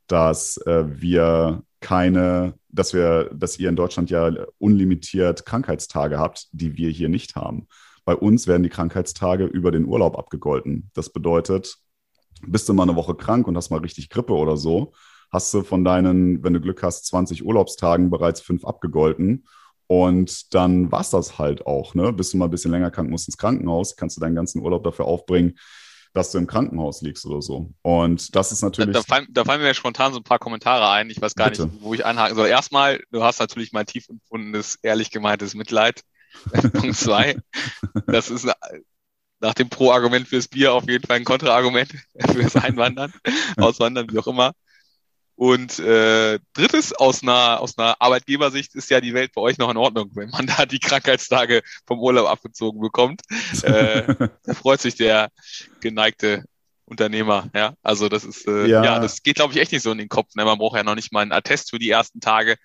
dass 0.09 0.57
äh, 0.67 0.85
wir 1.01 1.63
keine, 1.79 2.55
dass 2.71 2.93
wir, 2.93 3.31
dass 3.33 3.57
ihr 3.57 3.69
in 3.69 3.77
Deutschland 3.77 4.11
ja 4.11 4.33
unlimitiert 4.59 5.47
Krankheitstage 5.47 6.19
habt, 6.19 6.49
die 6.51 6.77
wir 6.77 6.91
hier 6.91 7.09
nicht 7.09 7.37
haben. 7.37 7.69
Bei 8.05 8.15
uns 8.15 8.47
werden 8.47 8.63
die 8.63 8.69
Krankheitstage 8.69 9.45
über 9.45 9.71
den 9.71 9.87
Urlaub 9.87 10.19
abgegolten. 10.19 10.91
Das 10.95 11.11
bedeutet, 11.11 11.79
bist 12.43 12.69
du 12.69 12.75
mal 12.75 12.83
eine 12.83 12.97
Woche 12.97 13.15
krank 13.15 13.47
und 13.47 13.57
hast 13.57 13.71
mal 13.71 13.81
richtig 13.81 14.11
Grippe 14.11 14.35
oder 14.35 14.57
so, 14.57 14.93
hast 15.31 15.53
du 15.55 15.63
von 15.63 15.85
deinen, 15.85 16.45
wenn 16.45 16.53
du 16.53 16.61
Glück 16.61 16.83
hast, 16.83 17.07
20 17.07 17.45
Urlaubstagen 17.45 18.11
bereits 18.11 18.41
fünf 18.41 18.65
abgegolten. 18.65 19.47
Und 19.87 20.55
dann 20.55 20.91
war 20.93 21.01
es 21.01 21.11
das 21.11 21.39
halt 21.39 21.67
auch. 21.67 21.95
Ne? 21.95 22.13
Bist 22.13 22.33
du 22.33 22.39
mal 22.39 22.47
ein 22.47 22.51
bisschen 22.51 22.71
länger 22.71 22.91
krank, 22.91 23.11
musst 23.11 23.29
ins 23.29 23.37
Krankenhaus, 23.37 23.97
kannst 23.97 24.17
du 24.17 24.21
deinen 24.21 24.35
ganzen 24.35 24.63
Urlaub 24.63 24.83
dafür 24.85 25.05
aufbringen, 25.07 25.59
dass 26.15 26.31
du 26.31 26.39
im 26.39 26.47
Krankenhaus 26.47 27.03
liegst 27.03 27.27
oder 27.27 27.43
so. 27.43 27.71
Und 27.83 28.35
das 28.35 28.53
ist 28.53 28.63
natürlich. 28.63 28.95
Da, 28.95 29.01
da, 29.01 29.03
fallen, 29.03 29.27
da 29.31 29.45
fallen, 29.45 29.61
mir 29.61 29.75
spontan 29.75 30.13
so 30.13 30.21
ein 30.21 30.25
paar 30.25 30.39
Kommentare 30.39 30.89
ein. 30.89 31.11
Ich 31.11 31.21
weiß 31.21 31.35
gar 31.35 31.51
Bitte. 31.51 31.67
nicht, 31.67 31.83
wo 31.83 31.93
ich 31.93 32.05
einhaken 32.05 32.37
soll. 32.37 32.49
Erstmal, 32.49 33.03
du 33.11 33.23
hast 33.23 33.41
natürlich 33.41 33.73
mein 33.73 33.87
tief 33.87 34.09
empfundenes, 34.09 34.79
ehrlich 34.83 35.11
gemeintes 35.11 35.55
Mitleid 35.55 36.03
Punkt 36.73 36.97
zwei. 36.97 37.37
Das 38.07 38.31
ist 38.31 38.47
nach 39.41 39.55
dem 39.55 39.69
Pro-Argument 39.69 40.27
fürs 40.27 40.49
Bier 40.49 40.73
auf 40.73 40.89
jeden 40.89 41.07
Fall 41.07 41.17
ein 41.17 41.25
Kontra-Argument 41.25 41.91
fürs 42.33 42.57
Einwandern, 42.57 43.13
Auswandern, 43.57 44.11
wie 44.11 44.19
auch 44.19 44.27
immer. 44.27 44.53
Und 45.37 45.81
äh, 45.81 46.39
drittes, 46.53 46.93
aus 46.93 47.23
einer, 47.23 47.61
aus 47.61 47.77
einer 47.77 48.01
Arbeitgebersicht 48.01 48.75
ist 48.77 48.89
ja 48.91 49.01
die 49.01 49.15
Welt 49.15 49.33
bei 49.35 49.41
euch 49.41 49.59
noch 49.59 49.69
in 49.71 49.77
Ordnung, 49.77 50.11
wenn 50.15 50.31
man 50.31 50.47
da 50.47 50.65
die 50.65 50.79
Krankheitstage 50.79 51.63
vom 51.87 51.99
Urlaub 51.99 52.29
abgezogen 52.29 52.81
bekommt. 52.81 53.23
Äh, 53.63 54.29
da 54.45 54.55
freut 54.55 54.81
sich 54.81 54.95
der 54.95 55.31
geneigte 55.81 56.45
Unternehmer, 56.85 57.51
ja. 57.55 57.75
Also 57.83 58.09
das 58.09 58.25
ist, 58.25 58.47
äh, 58.47 58.67
ja. 58.67 58.85
ja 58.85 58.99
das 59.01 59.23
geht, 59.23 59.37
glaube 59.37 59.53
ich, 59.53 59.59
echt 59.59 59.73
nicht 59.73 59.83
so 59.83 59.91
in 59.91 59.99
den 59.99 60.09
Kopf. 60.09 60.35
Ne? 60.37 60.45
Man 60.45 60.59
braucht 60.59 60.77
ja 60.77 60.85
noch 60.85 60.95
nicht 60.95 61.13
mal 61.13 61.23
einen 61.23 61.33
Attest 61.33 61.71
für 61.71 61.79
die 61.81 61.91
ersten 61.91 62.21
Tage. 62.21 62.57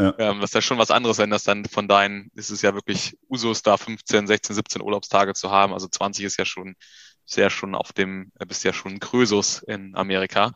Ja. 0.00 0.14
Ähm, 0.18 0.40
das 0.40 0.50
ist 0.50 0.54
ja 0.54 0.62
schon 0.62 0.78
was 0.78 0.90
anderes, 0.92 1.18
wenn 1.18 1.30
das 1.30 1.42
dann 1.42 1.64
von 1.64 1.88
deinen, 1.88 2.30
ist 2.34 2.50
es 2.50 2.62
ja 2.62 2.74
wirklich 2.74 3.16
Usus, 3.28 3.62
da 3.62 3.76
15, 3.76 4.26
16, 4.28 4.54
17 4.54 4.82
Urlaubstage 4.82 5.34
zu 5.34 5.50
haben. 5.50 5.72
Also 5.72 5.88
20 5.88 6.24
ist 6.24 6.38
ja 6.38 6.44
schon 6.44 6.76
sehr 7.24 7.50
schon 7.50 7.74
auf 7.74 7.92
dem, 7.92 8.32
äh, 8.38 8.46
bist 8.46 8.64
ja 8.64 8.72
schon 8.72 9.00
Krösus 9.00 9.62
in 9.62 9.94
Amerika. 9.96 10.52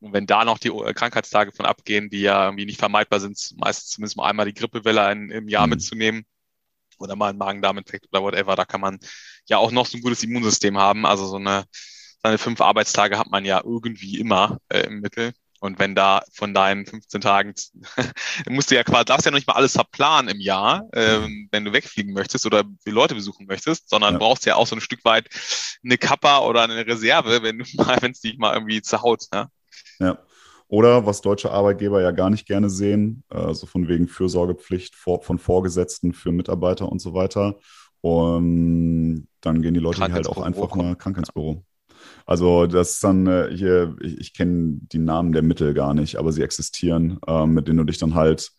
Und 0.00 0.12
wenn 0.12 0.26
da 0.26 0.44
noch 0.44 0.58
die 0.58 0.68
äh, 0.68 0.92
Krankheitstage 0.94 1.52
von 1.52 1.66
abgehen, 1.66 2.10
die 2.10 2.20
ja 2.20 2.46
irgendwie 2.46 2.66
nicht 2.66 2.78
vermeidbar 2.78 3.20
sind, 3.20 3.38
meistens 3.56 3.90
zumindest 3.90 4.16
mal 4.16 4.28
einmal 4.28 4.46
die 4.46 4.54
Grippewelle 4.54 5.02
ein, 5.04 5.30
im 5.30 5.48
Jahr 5.48 5.66
mhm. 5.66 5.70
mitzunehmen 5.70 6.24
oder 6.98 7.16
mal 7.16 7.30
einen 7.30 7.38
Magen-Darm-Infekt 7.38 8.06
oder 8.12 8.22
whatever, 8.22 8.56
da 8.56 8.64
kann 8.64 8.80
man 8.80 8.98
ja 9.46 9.58
auch 9.58 9.70
noch 9.72 9.86
so 9.86 9.98
ein 9.98 10.02
gutes 10.02 10.22
Immunsystem 10.22 10.78
haben. 10.78 11.06
Also 11.06 11.26
so 11.26 11.36
eine, 11.36 11.64
seine 12.22 12.38
fünf 12.38 12.60
Arbeitstage 12.60 13.18
hat 13.18 13.30
man 13.30 13.44
ja 13.44 13.62
irgendwie 13.64 14.18
immer 14.18 14.58
äh, 14.68 14.80
im 14.80 15.00
Mittel. 15.00 15.32
Und 15.60 15.78
wenn 15.78 15.94
da 15.94 16.22
von 16.32 16.54
deinen 16.54 16.86
15 16.86 17.20
Tagen, 17.20 17.54
musst 18.48 18.70
du 18.70 18.74
ja 18.74 18.82
quasi, 18.82 19.04
darfst 19.04 19.26
ja 19.26 19.30
noch 19.30 19.38
nicht 19.38 19.46
mal 19.46 19.54
alles 19.54 19.72
verplanen 19.72 20.28
im 20.34 20.40
Jahr, 20.40 20.88
ähm, 20.94 21.48
wenn 21.52 21.66
du 21.66 21.72
wegfliegen 21.72 22.14
möchtest 22.14 22.46
oder 22.46 22.64
die 22.64 22.90
Leute 22.90 23.14
besuchen 23.14 23.46
möchtest, 23.46 23.90
sondern 23.90 24.14
ja. 24.14 24.18
brauchst 24.18 24.46
ja 24.46 24.56
auch 24.56 24.66
so 24.66 24.74
ein 24.74 24.80
Stück 24.80 25.04
weit 25.04 25.28
eine 25.84 25.98
Kappa 25.98 26.40
oder 26.40 26.62
eine 26.62 26.86
Reserve, 26.86 27.42
wenn 27.42 27.58
du 27.58 27.64
mal, 27.76 27.98
wenn 28.00 28.12
es 28.12 28.20
dich 28.20 28.38
mal 28.38 28.54
irgendwie 28.54 28.80
zerhaut. 28.80 29.24
Ne? 29.32 29.48
Ja. 29.98 30.18
Oder 30.68 31.04
was 31.04 31.20
deutsche 31.20 31.50
Arbeitgeber 31.50 32.00
ja 32.00 32.12
gar 32.12 32.30
nicht 32.30 32.46
gerne 32.46 32.70
sehen, 32.70 33.24
also 33.28 33.66
von 33.66 33.88
wegen 33.88 34.06
Fürsorgepflicht 34.06 34.94
von 34.94 35.38
Vorgesetzten 35.38 36.12
für 36.12 36.30
Mitarbeiter 36.30 36.90
und 36.90 37.00
so 37.00 37.12
weiter. 37.12 37.58
Und 38.00 39.26
dann 39.40 39.62
gehen 39.62 39.74
die 39.74 39.80
Leute 39.80 40.00
halt 40.00 40.28
auch 40.28 40.40
einfach 40.40 40.74
mal 40.74 40.94
krank 40.94 41.18
ins 41.18 41.32
Büro. 41.32 41.64
Also 42.26 42.66
das 42.66 42.92
ist 42.92 43.04
dann 43.04 43.26
äh, 43.26 43.50
hier, 43.52 43.96
ich, 44.00 44.18
ich 44.18 44.34
kenne 44.34 44.78
die 44.80 44.98
Namen 44.98 45.32
der 45.32 45.42
Mittel 45.42 45.74
gar 45.74 45.94
nicht, 45.94 46.16
aber 46.16 46.32
sie 46.32 46.42
existieren, 46.42 47.18
äh, 47.26 47.46
mit 47.46 47.68
denen 47.68 47.78
du 47.78 47.84
dich 47.84 47.98
dann 47.98 48.14
halt 48.14 48.52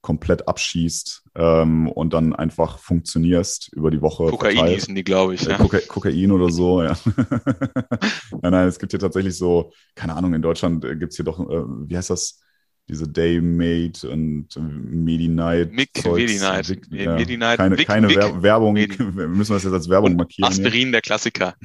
komplett 0.00 0.46
abschießt 0.46 1.24
ähm, 1.34 1.88
und 1.88 2.12
dann 2.12 2.34
einfach 2.34 2.78
funktionierst 2.78 3.72
über 3.72 3.90
die 3.90 4.00
Woche. 4.00 4.26
Kokain 4.26 4.56
verteilt. 4.56 4.74
hießen 4.76 4.94
die, 4.94 5.04
glaube 5.04 5.34
ich. 5.34 5.46
Äh, 5.46 5.50
ja. 5.50 5.56
Koka 5.58 5.78
Kokain 5.86 6.30
oder 6.30 6.50
so, 6.50 6.82
ja. 6.82 6.96
nein, 8.30 8.52
nein, 8.52 8.68
es 8.68 8.78
gibt 8.78 8.92
hier 8.92 9.00
tatsächlich 9.00 9.36
so, 9.36 9.72
keine 9.94 10.14
Ahnung, 10.14 10.34
in 10.34 10.42
Deutschland 10.42 10.84
äh, 10.84 10.96
gibt 10.96 11.12
es 11.12 11.16
hier 11.16 11.24
doch, 11.24 11.40
äh, 11.40 11.64
wie 11.88 11.96
heißt 11.96 12.10
das? 12.10 12.40
Diese 12.88 13.06
Daymate 13.06 14.08
und 14.08 14.48
Medi-Night. 14.56 15.72
Mick 15.72 15.90
Medi-Night. 16.04 16.80
Ja, 16.90 17.16
Medi-Night. 17.16 17.58
Keine, 17.58 17.78
Vic, 17.78 17.86
keine 17.86 18.08
Vic, 18.08 18.42
Werbung. 18.42 18.72
Medi. 18.72 18.98
Wir 19.16 19.28
müssen 19.28 19.52
das 19.52 19.64
jetzt 19.64 19.74
als 19.74 19.88
Werbung 19.90 20.16
markieren. 20.16 20.48
Aspirin, 20.48 20.72
hier. 20.72 20.92
der 20.92 21.00
Klassiker. 21.02 21.54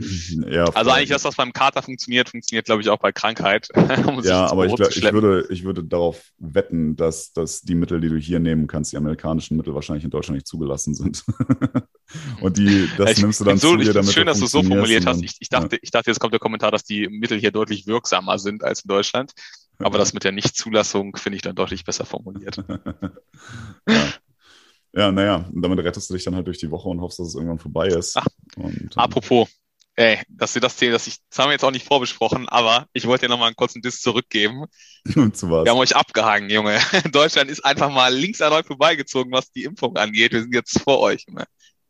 Ja, 0.50 0.65
also 0.65 0.92
eigentlich 0.92 1.10
das, 1.10 1.24
was 1.24 1.36
beim 1.36 1.53
Kater 1.53 1.82
funktioniert, 1.82 2.30
funktioniert, 2.30 2.65
glaube 2.65 2.82
ich, 2.82 2.89
auch 2.89 2.98
bei 2.98 3.12
Krankheit. 3.12 3.70
um 4.08 4.22
ja, 4.24 4.48
aber 4.48 4.65
ich, 4.65 4.74
ich, 4.74 5.13
würde, 5.13 5.48
ich 5.50 5.63
würde 5.63 5.84
darauf 5.84 6.22
wetten, 6.38 6.96
dass, 6.96 7.34
dass 7.34 7.62
die 7.62 7.75
Mittel, 7.75 8.01
die 8.01 8.10
du 8.10 8.18
hier 8.18 8.39
nehmen 8.39 8.68
kannst, 8.68 8.92
die 8.92 8.98
amerikanischen 8.98 9.58
Mittel 9.58 9.74
wahrscheinlich 9.74 10.03
in 10.03 10.10
Deutschland 10.10 10.38
nicht 10.38 10.48
zugelassen 10.48 10.94
sind. 10.94 11.24
und 12.42 12.58
die, 12.58 12.89
das 12.98 13.12
ich, 13.12 13.22
nimmst 13.22 13.39
du 13.39 13.46
dann 13.46 13.58
so, 13.58 13.72
zu 13.72 13.77
dir, 13.77 13.94
damit 13.94 14.12
Schön, 14.12 14.25
dass 14.25 14.39
du 14.39 14.46
es 14.46 14.51
so 14.51 14.63
formuliert 14.63 15.06
hast. 15.06 15.24
Ich, 15.24 15.36
ich, 15.39 15.50
dachte, 15.50 15.75
ja. 15.75 15.80
ich 15.82 15.92
dachte, 15.92 16.10
jetzt 16.10 16.20
kommt 16.20 16.34
der 16.34 16.39
Kommentar, 16.39 16.72
dass 16.72 16.84
die 16.84 17.08
Mittel 17.08 17.39
hier 17.39 17.51
deutlich 17.51 17.88
wirksamer 17.88 18.39
sind 18.39 18.63
als 18.63 18.82
in 18.82 18.89
Deutschland. 18.89 19.34
Aber 19.80 19.98
das 19.98 20.13
mit 20.13 20.24
der 20.24 20.32
Nichtzulassung 20.32 21.15
finde 21.18 21.36
ich 21.38 21.42
dann 21.42 21.56
deutlich 21.56 21.84
besser 21.84 22.06
formuliert. 22.06 22.58
ja. 23.88 24.13
Ja, 24.96 25.12
naja, 25.12 25.50
damit 25.51 25.80
rettest 25.80 26.10
du 26.10 26.13
dich 26.13 26.24
dann 26.24 26.36
halt 26.36 26.46
durch 26.46 26.60
die 26.60 26.70
Woche 26.70 26.88
und 26.88 27.01
hoffst, 27.01 27.18
dass 27.18 27.30
es 27.30 27.36
irgendwann 27.36 27.58
vorbei 27.58 27.88
ist. 27.88 28.15
Ach, 28.15 28.27
und, 28.58 28.80
ähm, 28.80 28.89
apropos, 28.96 29.50
ey, 29.96 30.20
dass 30.30 30.53
wir 30.53 30.62
das 30.62 30.75
Thema, 30.75 30.98
ich, 30.98 31.18
das 31.30 31.39
haben 31.39 31.48
wir 31.48 31.53
jetzt 31.53 31.63
auch 31.63 31.72
nicht 31.72 31.88
vorbesprochen, 31.88 32.48
aber 32.48 32.86
ich 32.94 33.08
wollte 33.08 33.25
dir 33.25 33.30
nochmal 33.30 33.48
einen 33.48 33.56
kurzen 33.56 33.82
Diss 33.82 34.01
zurückgeben. 34.01 34.65
Und 35.15 35.36
zu 35.36 35.50
was? 35.50 35.65
Wir 35.65 35.72
haben 35.72 35.80
euch 35.80 35.96
abgehangen, 35.96 36.50
Junge. 36.51 36.80
Deutschland 37.12 37.50
ist 37.50 37.65
einfach 37.65 37.89
mal 37.89 38.13
links 38.13 38.39
an 38.42 38.53
euch 38.53 38.68
vorbeigezogen, 38.68 39.32
was 39.32 39.51
die 39.51 39.63
Impfung 39.63 39.98
angeht. 39.98 40.32
Wir 40.32 40.42
sind 40.42 40.53
jetzt 40.53 40.80
vor 40.80 41.00
euch, 41.00 41.25
Junge. 41.27 41.46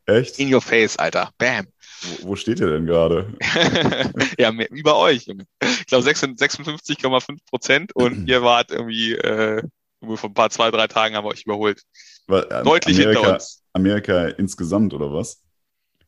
Echt? 0.06 0.40
In 0.40 0.54
your 0.54 0.62
face, 0.62 0.98
Alter. 0.98 1.32
Bam. 1.38 1.68
Wo, 2.02 2.30
wo 2.30 2.36
steht 2.36 2.60
ihr 2.60 2.68
denn 2.68 2.86
gerade? 2.86 3.34
ja, 4.38 4.52
mehr, 4.52 4.70
über 4.72 4.98
euch. 4.98 5.28
Ich 5.28 5.86
glaube 5.88 6.10
56,5 6.10 7.38
Prozent 7.50 7.96
und 7.96 8.28
ihr 8.28 8.42
wart 8.42 8.72
irgendwie 8.72 9.14
äh, 9.14 9.64
vor 10.02 10.30
ein 10.30 10.34
paar, 10.34 10.50
zwei, 10.50 10.72
drei 10.72 10.88
Tagen 10.88 11.16
haben 11.16 11.26
wir 11.26 11.32
euch 11.32 11.44
überholt. 11.44 11.82
Weil, 12.28 12.44
äh, 12.44 12.64
Deutlich 12.64 12.98
Amerika, 12.98 13.20
hinter 13.20 13.34
uns. 13.34 13.64
Amerika 13.74 14.28
insgesamt 14.30 14.94
oder 14.94 15.14
was? 15.14 15.42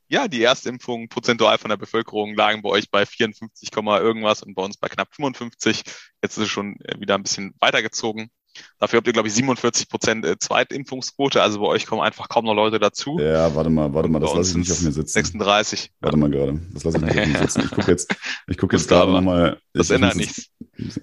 Ja, 0.08 0.28
die 0.28 0.44
Erstimpfungen 0.44 1.10
prozentual 1.10 1.58
von 1.58 1.70
der 1.70 1.78
Bevölkerung 1.78 2.36
lagen 2.36 2.62
bei 2.62 2.70
euch 2.70 2.92
bei 2.92 3.06
54, 3.06 3.70
irgendwas 3.76 4.44
und 4.44 4.54
bei 4.54 4.64
uns 4.64 4.78
bei 4.78 4.88
knapp 4.88 5.14
55. 5.16 5.84
Jetzt 6.22 6.38
ist 6.38 6.44
es 6.44 6.50
schon 6.50 6.80
äh, 6.82 7.00
wieder 7.00 7.16
ein 7.16 7.24
bisschen 7.24 7.56
weitergezogen. 7.60 8.30
Dafür 8.80 8.98
habt 8.98 9.08
ihr, 9.08 9.14
glaube 9.14 9.28
ich, 9.28 9.34
47 9.34 9.90
Prozent 9.90 10.26
äh, 10.26 10.38
Zweitimpfungsquote. 10.38 11.42
Also 11.42 11.60
bei 11.60 11.68
euch 11.68 11.86
kommen 11.86 12.02
einfach 12.02 12.30
kaum 12.30 12.46
noch 12.46 12.54
Leute 12.54 12.80
dazu. 12.80 13.18
Ja, 13.20 13.54
warte 13.56 13.70
mal, 13.70 13.94
warte 13.94 14.10
mal, 14.10 14.20
das 14.20 14.34
lasse 14.34 14.52
ich 14.52 14.58
nicht 14.58 14.72
auf 14.72 14.82
mir 14.82 14.92
sitzen. 14.92 15.14
36. 15.14 15.92
Warte 16.00 16.18
mal 16.18 16.30
gerade, 16.30 16.60
das 16.74 16.84
lasse 16.84 16.98
ich 16.98 17.04
nicht 17.04 17.20
auf 17.20 17.28
mir 17.28 17.40
sitzen. 17.40 17.62
Ich 17.66 17.72
gucke 17.72 17.92
jetzt, 17.92 18.16
ich 18.48 18.58
gucke 18.58 18.76
jetzt 18.76 18.88
gerade 18.88 19.12
nochmal. 19.12 19.60
Das 19.74 19.90
ich, 19.90 19.96
ändert 19.96 20.16
nichts. 20.16 20.50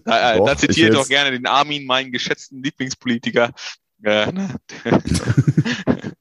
Da, 0.04 0.34
äh, 0.34 0.38
doch, 0.38 0.46
da 0.46 0.56
zitiere 0.56 0.90
ich 0.90 0.94
doch 0.94 1.08
gerne 1.08 1.30
den 1.30 1.46
Armin, 1.46 1.86
meinen 1.86 2.12
geschätzten 2.12 2.62
Lieblingspolitiker. 2.62 3.52
Äh, 4.02 4.26
ne? 4.32 4.48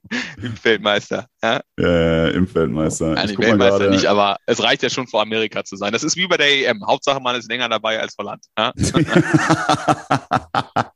Impfweltmeister. 0.42 1.28
Ja? 1.42 1.62
Äh, 1.80 2.32
Impfweltmeister. 2.32 3.14
Nein, 3.14 3.38
Weltmeister 3.38 3.90
nicht, 3.90 4.06
aber 4.06 4.38
es 4.46 4.62
reicht 4.62 4.84
ja 4.84 4.90
schon 4.90 5.08
vor 5.08 5.22
Amerika 5.22 5.64
zu 5.64 5.76
sein. 5.76 5.94
Das 5.94 6.04
ist 6.04 6.16
wie 6.16 6.28
bei 6.28 6.38
der 6.38 6.70
EM. 6.70 6.86
Hauptsache 6.86 7.20
man 7.20 7.36
ist 7.36 7.50
länger 7.50 7.70
dabei 7.70 8.00
als 8.00 8.16
Holland. 8.18 8.44
Ja? 8.58 8.74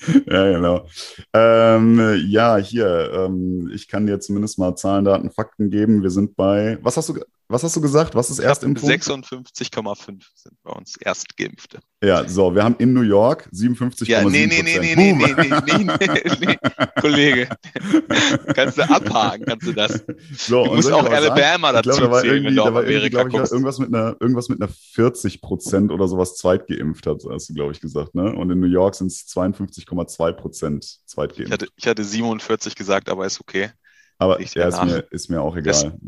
ja, 0.26 0.50
genau. 0.50 0.86
Ähm, 1.34 2.00
ja, 2.28 2.56
hier, 2.56 3.10
ähm, 3.14 3.70
ich 3.74 3.88
kann 3.88 4.06
dir 4.06 4.20
zumindest 4.20 4.58
mal 4.58 4.74
Zahlen, 4.76 5.04
Daten, 5.04 5.30
Fakten 5.30 5.70
geben. 5.70 6.02
Wir 6.02 6.10
sind 6.10 6.36
bei, 6.36 6.78
was 6.82 6.96
hast 6.96 7.10
du, 7.10 7.20
was 7.50 7.64
hast 7.64 7.74
du 7.74 7.80
gesagt? 7.80 8.14
Was 8.14 8.30
ist 8.30 8.38
Erstimpfung? 8.38 8.88
56,5 8.88 10.22
sind 10.34 10.54
bei 10.62 10.72
uns 10.72 10.96
Erstgeimpfte. 10.96 11.80
Ja, 12.02 12.26
so, 12.26 12.54
wir 12.54 12.62
haben 12.64 12.76
in 12.78 12.92
New 12.94 13.02
York 13.02 13.48
57,7 13.52 14.06
ja, 14.06 14.24
nee, 14.24 14.46
nee, 14.46 14.62
nee, 14.62 14.78
nee, 14.78 14.94
nee, 14.94 15.12
nee, 15.12 15.34
nee, 15.66 15.84
nee, 15.84 16.46
nee, 16.46 16.56
Kollege. 17.00 17.48
kannst 18.54 18.78
du 18.78 18.88
abhaken, 18.88 19.44
kannst 19.44 19.66
du 19.66 19.72
das. 19.72 20.02
So, 20.36 20.64
du 20.64 20.76
musst 20.76 20.92
auch 20.92 21.04
Alabama 21.04 21.72
sagen, 21.72 21.88
dazu 21.88 21.98
glaub, 21.98 22.00
da 22.00 22.10
war 22.10 22.22
zählen, 22.22 22.44
wenn 22.44 22.54
du 22.56 22.62
auf 22.62 22.68
Amerika 22.68 23.22
ich, 23.26 23.32
guckst. 23.32 23.52
Irgendwas 23.52 23.78
mit, 23.78 23.92
einer, 23.92 24.16
irgendwas 24.20 24.48
mit 24.48 24.62
einer 24.62 24.70
40 24.92 25.42
Prozent 25.42 25.90
oder 25.90 26.08
sowas 26.08 26.36
zweitgeimpft 26.36 27.06
hat, 27.06 27.22
hast 27.28 27.48
du, 27.50 27.54
glaube 27.54 27.72
ich, 27.72 27.80
gesagt. 27.80 28.14
Ne? 28.14 28.32
Und 28.32 28.50
in 28.50 28.60
New 28.60 28.66
York 28.66 28.94
sind 28.94 29.08
es 29.08 29.26
52,2 29.26 30.32
Prozent 30.32 30.84
zweitgeimpft. 31.04 31.48
Ich 31.48 31.52
hatte, 31.52 31.68
ich 31.76 31.86
hatte 31.86 32.04
47 32.04 32.76
gesagt, 32.76 33.08
aber 33.08 33.26
ist 33.26 33.40
okay. 33.40 33.70
Aber 34.20 34.38
ja, 34.38 34.68
ist, 34.68 34.84
mir, 34.84 35.04
ist 35.10 35.30
mir 35.30 35.40
auch 35.40 35.56
egal. 35.56 35.72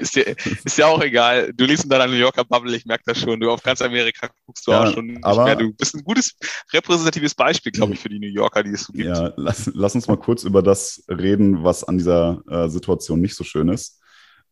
ist, 0.00 0.14
dir, 0.14 0.36
ist 0.64 0.78
dir 0.78 0.86
auch 0.86 1.02
egal. 1.02 1.52
Du 1.52 1.64
liest 1.64 1.82
in 1.82 1.90
deiner 1.90 2.06
New 2.06 2.12
Yorker 2.12 2.44
Bubble, 2.44 2.76
ich 2.76 2.86
merke 2.86 3.02
das 3.06 3.18
schon. 3.18 3.40
Du 3.40 3.50
auf 3.50 3.60
ganz 3.60 3.82
Amerika 3.82 4.28
guckst 4.46 4.64
du 4.64 4.70
ja, 4.70 4.84
auch 4.84 4.92
schon 4.92 5.06
nicht 5.06 5.24
aber, 5.24 5.46
mehr. 5.46 5.56
Du 5.56 5.72
bist 5.72 5.96
ein 5.96 6.04
gutes 6.04 6.36
repräsentatives 6.72 7.34
Beispiel, 7.34 7.72
glaube 7.72 7.94
ich, 7.94 7.98
für 7.98 8.08
die 8.08 8.20
New 8.20 8.28
Yorker, 8.28 8.62
die 8.62 8.70
es 8.70 8.84
so 8.84 8.92
gibt. 8.92 9.06
Ja, 9.06 9.32
lass, 9.36 9.68
lass 9.74 9.96
uns 9.96 10.06
mal 10.06 10.16
kurz 10.16 10.44
über 10.44 10.62
das 10.62 11.02
reden, 11.08 11.64
was 11.64 11.82
an 11.82 11.98
dieser 11.98 12.40
äh, 12.48 12.68
Situation 12.68 13.20
nicht 13.20 13.34
so 13.34 13.42
schön 13.42 13.68
ist. 13.68 14.00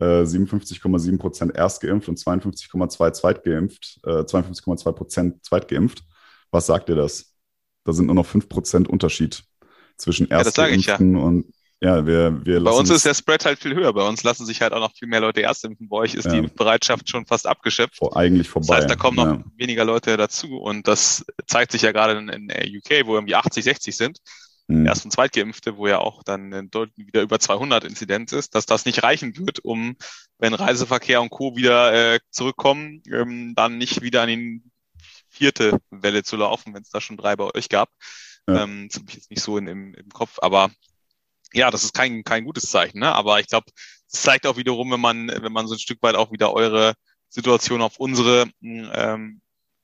Äh, 0.01 0.25
57,7 0.25 1.19
Prozent 1.19 1.55
erstgeimpft 1.55 2.09
und 2.09 2.19
52,2 2.19 3.13
zweitgeimpft, 3.13 4.01
äh, 4.03 4.25
52,2 4.25 4.91
Prozent 4.91 5.45
zweitgeimpft. 5.45 6.03
Was 6.51 6.67
sagt 6.67 6.89
dir 6.89 6.97
das? 6.97 7.33
Da 7.85 7.93
sind 7.93 8.07
nur 8.07 8.17
noch 8.17 8.27
5 8.27 8.49
Prozent 8.49 8.89
Unterschied 8.89 9.45
zwischen 9.97 10.29
Erstgeimpften 10.29 11.13
ja, 11.15 11.21
ja. 11.21 11.25
und 11.25 11.47
ja, 11.81 12.07
wir, 12.07 12.41
wir 12.45 12.65
Bei 12.65 12.71
uns 12.71 12.89
ist 12.89 13.05
der 13.05 13.15
Spread 13.15 13.45
halt 13.45 13.59
viel 13.59 13.75
höher. 13.75 13.93
Bei 13.93 14.07
uns 14.07 14.23
lassen 14.23 14.47
sich 14.47 14.63
halt 14.63 14.73
auch 14.73 14.81
noch 14.81 14.95
viel 14.95 15.09
mehr 15.09 15.21
Leute 15.21 15.43
erst 15.43 15.65
impfen. 15.65 15.89
Bei 15.89 15.99
euch 15.99 16.15
ist 16.15 16.25
ja. 16.25 16.33
die 16.33 16.49
Bereitschaft 16.49 17.09
schon 17.09 17.27
fast 17.27 17.47
abgeschöpft. 17.47 17.97
Vor, 17.97 18.17
eigentlich 18.17 18.49
vorbei. 18.49 18.67
Das 18.69 18.77
heißt, 18.77 18.91
da 18.91 18.97
kommen 18.97 19.17
noch 19.17 19.27
ja. 19.27 19.45
weniger 19.57 19.85
Leute 19.85 20.17
dazu. 20.17 20.57
Und 20.57 20.89
das 20.89 21.25
zeigt 21.47 21.73
sich 21.73 21.83
ja 21.83 21.93
gerade 21.93 22.19
in, 22.19 22.29
in 22.29 22.77
UK, 22.79 23.07
wo 23.07 23.15
irgendwie 23.15 23.35
80, 23.35 23.63
60 23.63 23.95
sind. 23.95 24.19
Mhm. 24.69 24.87
Erst- 24.87 25.05
und 25.05 25.11
Zweitgeimpfte, 25.11 25.77
wo 25.77 25.87
ja 25.87 25.99
auch 25.99 26.23
dann 26.23 26.51
wieder 26.97 27.23
über 27.23 27.39
200 27.39 27.85
Inzidenz 27.85 28.33
ist, 28.33 28.55
dass 28.55 28.67
das 28.67 28.85
nicht 28.87 29.03
reichen 29.03 29.37
wird, 29.37 29.61
um, 29.61 29.97
wenn 30.39 30.55
Reiseverkehr 30.55 31.21
und 31.21 31.31
Co. 31.31 31.57
wieder 31.57 32.15
äh, 32.15 32.21
zurückkommen, 32.31 33.03
ähm, 33.13 33.55
dann 33.55 33.79
nicht 33.79 34.01
wieder 34.01 34.23
an 34.23 34.29
die 34.29 34.63
vierte 35.29 35.79
Welle 35.91 36.23
zu 36.25 36.37
laufen, 36.37 36.75
wenn 36.75 36.83
es 36.83 36.91
da 36.91 37.01
schon 37.01 37.17
drei 37.17 37.37
bei 37.37 37.45
euch 37.55 37.69
gab. 37.69 37.91
Ja. 38.49 38.65
Ähm, 38.65 38.89
das 38.89 38.99
habe 38.99 39.11
ich 39.11 39.15
jetzt 39.17 39.31
nicht 39.31 39.43
so 39.43 39.59
in, 39.59 39.67
im, 39.67 39.95
im 39.95 40.09
Kopf, 40.09 40.39
aber 40.41 40.71
ja, 41.53 41.71
das 41.71 41.85
ist 41.85 41.95
kein, 41.95 42.25
kein 42.25 42.45
gutes 42.45 42.71
Zeichen, 42.71 42.99
ne? 42.99 43.15
Aber 43.15 43.41
ich 43.41 43.47
glaube, 43.47 43.67
es 44.11 44.23
zeigt 44.23 44.47
auch 44.47 44.57
wiederum, 44.57 44.91
wenn 44.93 45.01
man, 45.01 45.29
wenn 45.29 45.53
man 45.53 45.67
so 45.67 45.75
ein 45.75 45.81
Stück 45.81 46.03
weit 46.03 46.15
auch 46.15 46.33
wieder 46.33 46.53
eure 46.53 46.95
Situation 47.29 47.83
auf 47.83 47.99
unsere 47.99 48.49
ähm, 48.63 49.41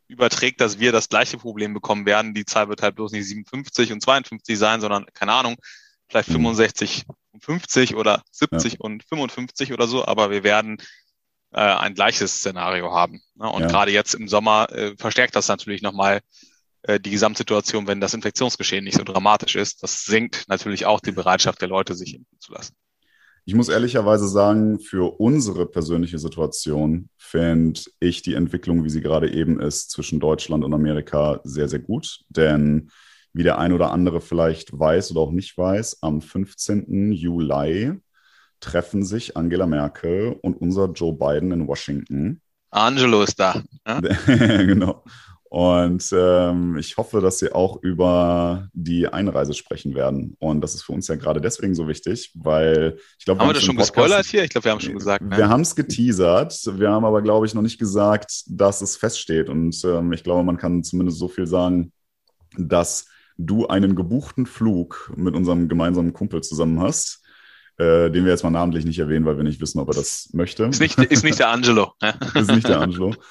überträgt, 0.08 0.60
dass 0.60 0.78
wir 0.78 0.92
das 0.92 1.08
gleiche 1.08 1.38
Problem 1.38 1.74
bekommen 1.74 2.06
werden. 2.06 2.34
Die 2.34 2.44
Zahl 2.44 2.68
wird 2.68 2.82
halt 2.82 2.94
bloß 2.94 3.12
nicht 3.12 3.26
57 3.26 3.92
und 3.92 4.00
52 4.00 4.58
sein, 4.58 4.80
sondern, 4.80 5.06
keine 5.14 5.32
Ahnung, 5.32 5.56
vielleicht 6.08 6.30
65 6.30 7.06
mhm. 7.06 7.14
und 7.32 7.44
50 7.44 7.94
oder 7.96 8.22
70 8.30 8.74
ja. 8.74 8.78
und 8.80 9.04
55 9.04 9.72
oder 9.72 9.86
so, 9.88 10.04
aber 10.04 10.30
wir 10.30 10.44
werden 10.44 10.78
äh, 11.52 11.60
ein 11.60 11.94
gleiches 11.94 12.36
Szenario 12.36 12.92
haben. 12.92 13.22
Ne? 13.34 13.50
Und 13.50 13.62
ja. 13.62 13.68
gerade 13.68 13.90
jetzt 13.90 14.14
im 14.14 14.28
Sommer 14.28 14.70
äh, 14.70 14.94
verstärkt 14.96 15.34
das 15.34 15.48
natürlich 15.48 15.82
nochmal 15.82 16.20
äh, 16.82 17.00
die 17.00 17.10
Gesamtsituation, 17.10 17.86
wenn 17.86 18.00
das 18.00 18.14
Infektionsgeschehen 18.14 18.84
nicht 18.84 18.96
so 18.96 19.04
dramatisch 19.04 19.56
ist. 19.56 19.82
Das 19.82 20.04
senkt 20.04 20.44
natürlich 20.48 20.86
auch 20.86 21.00
die 21.00 21.12
Bereitschaft 21.12 21.60
der 21.60 21.68
Leute, 21.68 21.94
sich 21.94 22.14
impfen 22.14 22.38
zu 22.40 22.52
lassen. 22.52 22.74
Ich 23.44 23.54
muss 23.54 23.68
ehrlicherweise 23.68 24.28
sagen, 24.28 24.78
für 24.78 25.18
unsere 25.18 25.66
persönliche 25.66 26.18
Situation 26.18 27.08
fände 27.16 27.80
ich 27.98 28.22
die 28.22 28.34
Entwicklung, 28.34 28.84
wie 28.84 28.90
sie 28.90 29.00
gerade 29.00 29.32
eben 29.32 29.58
ist, 29.58 29.90
zwischen 29.90 30.20
Deutschland 30.20 30.64
und 30.64 30.72
Amerika 30.72 31.40
sehr, 31.42 31.68
sehr 31.68 31.80
gut. 31.80 32.20
Denn 32.28 32.90
wie 33.32 33.42
der 33.42 33.58
ein 33.58 33.72
oder 33.72 33.90
andere 33.90 34.20
vielleicht 34.20 34.78
weiß 34.78 35.10
oder 35.10 35.22
auch 35.22 35.32
nicht 35.32 35.58
weiß, 35.58 36.02
am 36.02 36.20
15. 36.20 37.12
Juli 37.12 38.00
treffen 38.60 39.04
sich 39.04 39.36
Angela 39.36 39.66
Merkel 39.66 40.38
und 40.40 40.60
unser 40.60 40.92
Joe 40.92 41.12
Biden 41.12 41.50
in 41.50 41.66
Washington. 41.66 42.40
Angelo 42.70 43.22
ist 43.22 43.40
da. 43.40 43.60
Ja? 43.86 44.00
genau. 44.26 45.04
Und 45.52 46.08
ähm, 46.16 46.78
ich 46.78 46.96
hoffe, 46.96 47.20
dass 47.20 47.38
Sie 47.38 47.52
auch 47.52 47.82
über 47.82 48.70
die 48.72 49.06
Einreise 49.06 49.52
sprechen 49.52 49.94
werden. 49.94 50.34
Und 50.38 50.62
das 50.62 50.74
ist 50.74 50.84
für 50.84 50.92
uns 50.92 51.08
ja 51.08 51.16
gerade 51.16 51.42
deswegen 51.42 51.74
so 51.74 51.86
wichtig, 51.88 52.32
weil 52.34 52.96
ich 53.18 53.26
glaube. 53.26 53.42
Haben 53.42 53.50
wir 53.50 53.52
das 53.52 53.62
schon 53.62 53.76
Podcast, 53.76 53.92
gespoilert 53.94 54.24
hier? 54.24 54.44
Ich 54.44 54.48
glaube, 54.48 54.64
wir 54.64 54.72
haben 54.72 54.80
schon 54.80 54.94
gesagt. 54.94 55.22
Ne? 55.22 55.36
Wir 55.36 55.50
haben 55.50 55.60
es 55.60 55.76
geteasert. 55.76 56.58
Wir 56.78 56.88
haben 56.88 57.04
aber, 57.04 57.20
glaube 57.20 57.44
ich, 57.44 57.52
noch 57.52 57.60
nicht 57.60 57.78
gesagt, 57.78 58.44
dass 58.46 58.80
es 58.80 58.96
feststeht. 58.96 59.50
Und 59.50 59.78
ähm, 59.84 60.14
ich 60.14 60.24
glaube, 60.24 60.42
man 60.42 60.56
kann 60.56 60.84
zumindest 60.84 61.18
so 61.18 61.28
viel 61.28 61.46
sagen, 61.46 61.92
dass 62.56 63.04
du 63.36 63.66
einen 63.66 63.94
gebuchten 63.94 64.46
Flug 64.46 65.12
mit 65.16 65.34
unserem 65.34 65.68
gemeinsamen 65.68 66.14
Kumpel 66.14 66.40
zusammen 66.40 66.80
hast. 66.80 67.20
Äh, 67.76 68.10
den 68.10 68.24
wir 68.24 68.32
jetzt 68.32 68.42
mal 68.42 68.48
namentlich 68.48 68.86
nicht 68.86 68.98
erwähnen, 68.98 69.26
weil 69.26 69.36
wir 69.36 69.44
nicht 69.44 69.60
wissen, 69.60 69.80
ob 69.80 69.88
er 69.88 69.94
das 69.94 70.30
möchte. 70.32 70.64
Ist 70.64 70.80
nicht, 70.80 70.98
ist 70.98 71.24
nicht 71.24 71.38
der 71.38 71.50
Angelo. 71.50 71.92
ist 72.34 72.50
nicht 72.50 72.66
der 72.66 72.80
Angelo. 72.80 73.14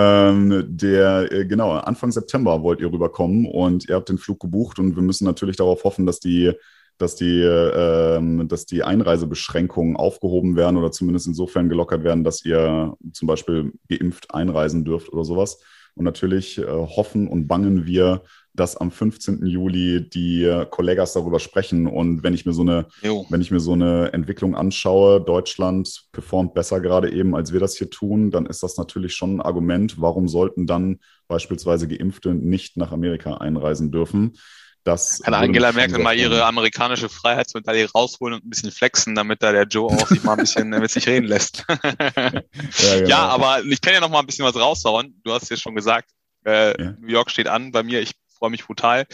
Ähm, 0.00 0.64
der, 0.68 1.32
äh, 1.32 1.44
genau, 1.44 1.72
Anfang 1.72 2.12
September 2.12 2.62
wollt 2.62 2.80
ihr 2.80 2.92
rüberkommen 2.92 3.46
und 3.46 3.88
ihr 3.88 3.96
habt 3.96 4.08
den 4.08 4.18
Flug 4.18 4.38
gebucht 4.38 4.78
und 4.78 4.94
wir 4.94 5.02
müssen 5.02 5.24
natürlich 5.24 5.56
darauf 5.56 5.82
hoffen, 5.82 6.06
dass 6.06 6.20
die, 6.20 6.52
dass 6.98 7.16
die, 7.16 7.40
ähm, 7.40 8.46
dass 8.46 8.64
die 8.64 8.84
Einreisebeschränkungen 8.84 9.96
aufgehoben 9.96 10.54
werden 10.54 10.76
oder 10.76 10.92
zumindest 10.92 11.26
insofern 11.26 11.68
gelockert 11.68 12.04
werden, 12.04 12.22
dass 12.22 12.44
ihr 12.44 12.96
zum 13.12 13.26
Beispiel 13.26 13.72
geimpft 13.88 14.32
einreisen 14.32 14.84
dürft 14.84 15.12
oder 15.12 15.24
sowas. 15.24 15.60
Und 15.98 16.04
natürlich 16.04 16.58
äh, 16.58 16.64
hoffen 16.64 17.26
und 17.26 17.48
bangen 17.48 17.84
wir, 17.84 18.22
dass 18.54 18.76
am 18.76 18.90
15. 18.90 19.44
Juli 19.46 20.08
die 20.08 20.64
Kollegas 20.70 21.12
darüber 21.12 21.38
sprechen. 21.38 21.86
Und 21.86 22.22
wenn 22.22 22.34
ich 22.34 22.46
mir 22.46 22.52
so 22.52 22.62
eine, 22.62 22.86
jo. 23.02 23.26
wenn 23.30 23.40
ich 23.40 23.50
mir 23.50 23.60
so 23.60 23.72
eine 23.72 24.12
Entwicklung 24.12 24.54
anschaue, 24.54 25.20
Deutschland 25.20 26.04
performt 26.12 26.54
besser 26.54 26.80
gerade 26.80 27.12
eben, 27.12 27.34
als 27.34 27.52
wir 27.52 27.60
das 27.60 27.76
hier 27.76 27.90
tun, 27.90 28.30
dann 28.30 28.46
ist 28.46 28.62
das 28.62 28.76
natürlich 28.76 29.14
schon 29.14 29.36
ein 29.36 29.42
Argument. 29.42 30.00
Warum 30.00 30.28
sollten 30.28 30.66
dann 30.66 30.98
beispielsweise 31.28 31.88
Geimpfte 31.88 32.34
nicht 32.34 32.76
nach 32.76 32.92
Amerika 32.92 33.34
einreisen 33.34 33.90
dürfen? 33.90 34.36
Das 34.88 35.20
Kann 35.20 35.34
Angela 35.34 35.72
Merkel 35.72 35.98
mal 35.98 36.16
ihre 36.16 36.44
amerikanische 36.44 37.08
Freiheitsmedaille 37.08 37.90
rausholen 37.90 38.34
und 38.34 38.46
ein 38.46 38.50
bisschen 38.50 38.72
flexen, 38.72 39.14
damit 39.14 39.42
da 39.42 39.52
der 39.52 39.64
Joe 39.64 39.92
auch 39.92 40.08
sich 40.08 40.22
mal 40.22 40.32
ein 40.32 40.38
bisschen 40.38 40.70
mit 40.70 40.90
sich 40.90 41.06
reden 41.06 41.26
lässt. 41.26 41.64
ja, 41.68 42.42
genau. 42.94 43.08
ja, 43.08 43.28
aber 43.28 43.62
ich 43.64 43.80
kann 43.80 43.94
ja 43.94 44.00
noch 44.00 44.10
mal 44.10 44.20
ein 44.20 44.26
bisschen 44.26 44.44
was 44.44 44.56
raushauen. 44.56 45.20
Du 45.24 45.32
hast 45.32 45.50
ja 45.50 45.56
schon 45.56 45.74
gesagt, 45.74 46.10
äh, 46.46 46.82
ja. 46.82 46.94
New 46.98 47.08
York 47.08 47.30
steht 47.30 47.48
an 47.48 47.70
bei 47.70 47.82
mir. 47.82 48.00
Ich 48.00 48.12
freue 48.38 48.50
mich 48.50 48.64
brutal. 48.64 49.06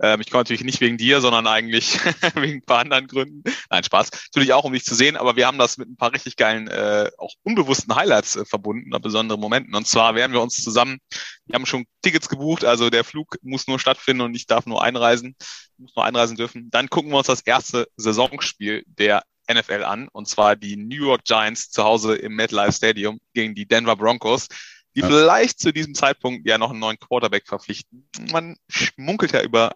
Ähm, 0.00 0.20
ich 0.20 0.30
komme 0.30 0.40
natürlich 0.40 0.64
nicht 0.64 0.80
wegen 0.80 0.96
dir, 0.96 1.20
sondern 1.20 1.46
eigentlich 1.46 1.98
wegen 2.34 2.58
ein 2.58 2.62
paar 2.62 2.80
anderen 2.80 3.06
Gründen. 3.06 3.42
Nein, 3.70 3.84
Spaß. 3.84 4.10
Natürlich 4.32 4.52
auch, 4.52 4.64
um 4.64 4.72
dich 4.72 4.84
zu 4.84 4.94
sehen, 4.94 5.16
aber 5.16 5.36
wir 5.36 5.46
haben 5.46 5.58
das 5.58 5.78
mit 5.78 5.88
ein 5.88 5.96
paar 5.96 6.12
richtig 6.12 6.36
geilen, 6.36 6.68
äh, 6.68 7.10
auch 7.18 7.32
unbewussten 7.42 7.94
Highlights 7.94 8.36
äh, 8.36 8.44
verbunden, 8.44 8.88
oder 8.88 9.00
besonderen 9.00 9.40
Momenten. 9.40 9.74
Und 9.74 9.86
zwar 9.86 10.14
werden 10.14 10.32
wir 10.32 10.42
uns 10.42 10.56
zusammen, 10.56 10.98
wir 11.46 11.54
haben 11.54 11.66
schon 11.66 11.86
Tickets 12.02 12.28
gebucht, 12.28 12.64
also 12.64 12.90
der 12.90 13.04
Flug 13.04 13.36
muss 13.42 13.66
nur 13.66 13.78
stattfinden 13.78 14.22
und 14.22 14.34
ich 14.34 14.46
darf 14.46 14.66
nur 14.66 14.82
einreisen, 14.82 15.36
muss 15.78 15.94
nur 15.94 16.04
einreisen 16.04 16.36
dürfen. 16.36 16.70
Dann 16.70 16.88
gucken 16.88 17.10
wir 17.10 17.18
uns 17.18 17.26
das 17.28 17.42
erste 17.42 17.88
Saisonspiel 17.96 18.84
der 18.86 19.22
NFL 19.52 19.84
an, 19.84 20.08
und 20.08 20.26
zwar 20.26 20.56
die 20.56 20.76
New 20.76 21.04
York 21.04 21.24
Giants 21.24 21.70
zu 21.70 21.84
Hause 21.84 22.16
im 22.16 22.34
MetLife 22.34 22.72
Stadium 22.72 23.20
gegen 23.34 23.54
die 23.54 23.66
Denver 23.66 23.94
Broncos 23.94 24.48
die 24.96 25.00
ja. 25.00 25.08
vielleicht 25.08 25.58
zu 25.58 25.72
diesem 25.72 25.94
Zeitpunkt 25.94 26.48
ja 26.48 26.58
noch 26.58 26.70
einen 26.70 26.78
neuen 26.78 26.98
Quarterback 26.98 27.46
verpflichten. 27.46 28.08
Man 28.30 28.56
schmunkelt 28.68 29.32
ja 29.32 29.42
über 29.42 29.72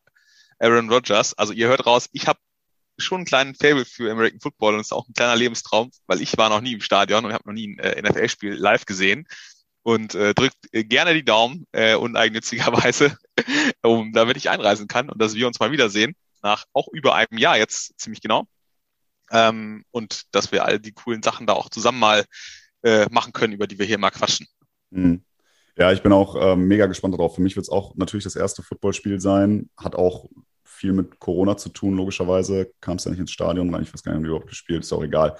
Aaron 0.59 0.91
Rodgers. 0.91 1.35
Also 1.35 1.53
ihr 1.53 1.69
hört 1.69 1.87
raus, 1.87 2.09
ich 2.12 2.27
habe 2.27 2.38
schon 2.99 3.19
einen 3.19 3.27
kleinen 3.27 3.55
Fable 3.55 3.85
für 3.85 4.11
American 4.11 4.41
Football 4.41 4.75
und 4.75 4.81
es 4.81 4.88
ist 4.88 4.93
auch 4.93 5.09
ein 5.09 5.15
kleiner 5.15 5.37
Lebenstraum, 5.37 5.91
weil 6.07 6.21
ich 6.21 6.37
war 6.37 6.49
noch 6.49 6.61
nie 6.61 6.73
im 6.73 6.81
Stadion 6.81 7.25
und 7.25 7.33
habe 7.33 7.45
noch 7.47 7.55
nie 7.55 7.77
ein 7.77 7.79
äh, 7.79 8.03
NFL-Spiel 8.03 8.55
live 8.55 8.87
gesehen 8.87 9.27
und 9.83 10.15
äh, 10.15 10.35
drückt 10.35 10.57
äh, 10.73 10.85
gerne 10.85 11.15
die 11.15 11.25
Daumen 11.25 11.67
äh, 11.73 11.95
uneigennützigerweise, 11.95 13.17
um 13.83 14.12
damit 14.12 14.37
ich 14.37 14.50
einreisen 14.50 14.88
kann 14.88 15.11
und 15.11 15.23
dass 15.23 15.35
wir 15.35 15.47
uns 15.47 15.61
mal 15.61 15.71
wiedersehen 15.71 16.15
nach 16.43 16.65
auch 16.73 16.88
über 16.93 17.15
einem 17.15 17.38
Jahr 17.38 17.57
jetzt 17.57 17.99
ziemlich 18.00 18.21
genau 18.21 18.47
ähm, 19.31 19.85
und 19.91 20.35
dass 20.35 20.53
wir 20.53 20.65
all 20.65 20.81
die 20.81 20.93
coolen 20.93 21.23
Sachen 21.23 21.47
da 21.47 21.53
auch 21.53 21.69
zusammen 21.69 22.00
mal 22.00 22.25
äh, 22.83 23.07
machen 23.11 23.33
können, 23.33 23.53
über 23.53 23.67
die 23.67 23.79
wir 23.79 23.87
hier 23.87 23.99
mal 23.99 24.11
quatschen. 24.11 24.47
Mhm. 24.91 25.23
Ja, 25.77 25.93
ich 25.93 26.03
bin 26.03 26.12
auch 26.12 26.35
äh, 26.35 26.57
mega 26.57 26.87
gespannt 26.87 27.15
darauf. 27.15 27.37
Für 27.37 27.41
mich 27.41 27.55
wird 27.55 27.65
es 27.65 27.71
auch 27.71 27.95
natürlich 27.95 28.25
das 28.25 28.35
erste 28.35 28.62
Footballspiel 28.65 29.21
sein. 29.21 29.71
Hat 29.77 29.95
auch 29.95 30.29
viel 30.79 30.93
mit 30.93 31.19
Corona 31.19 31.57
zu 31.57 31.69
tun, 31.71 31.97
logischerweise. 31.97 32.71
Kam 32.81 32.97
es 32.97 33.05
ja 33.05 33.11
nicht 33.11 33.21
ins 33.21 33.33
Stadion 33.33 33.75
rein. 33.75 33.83
Ich 33.83 33.93
weiß 33.93 34.03
gar 34.03 34.13
nicht, 34.13 34.21
ob 34.21 34.27
überhaupt 34.27 34.49
gespielt 34.49 34.85
ist 34.85 34.93
auch 34.93 35.03
egal. 35.03 35.37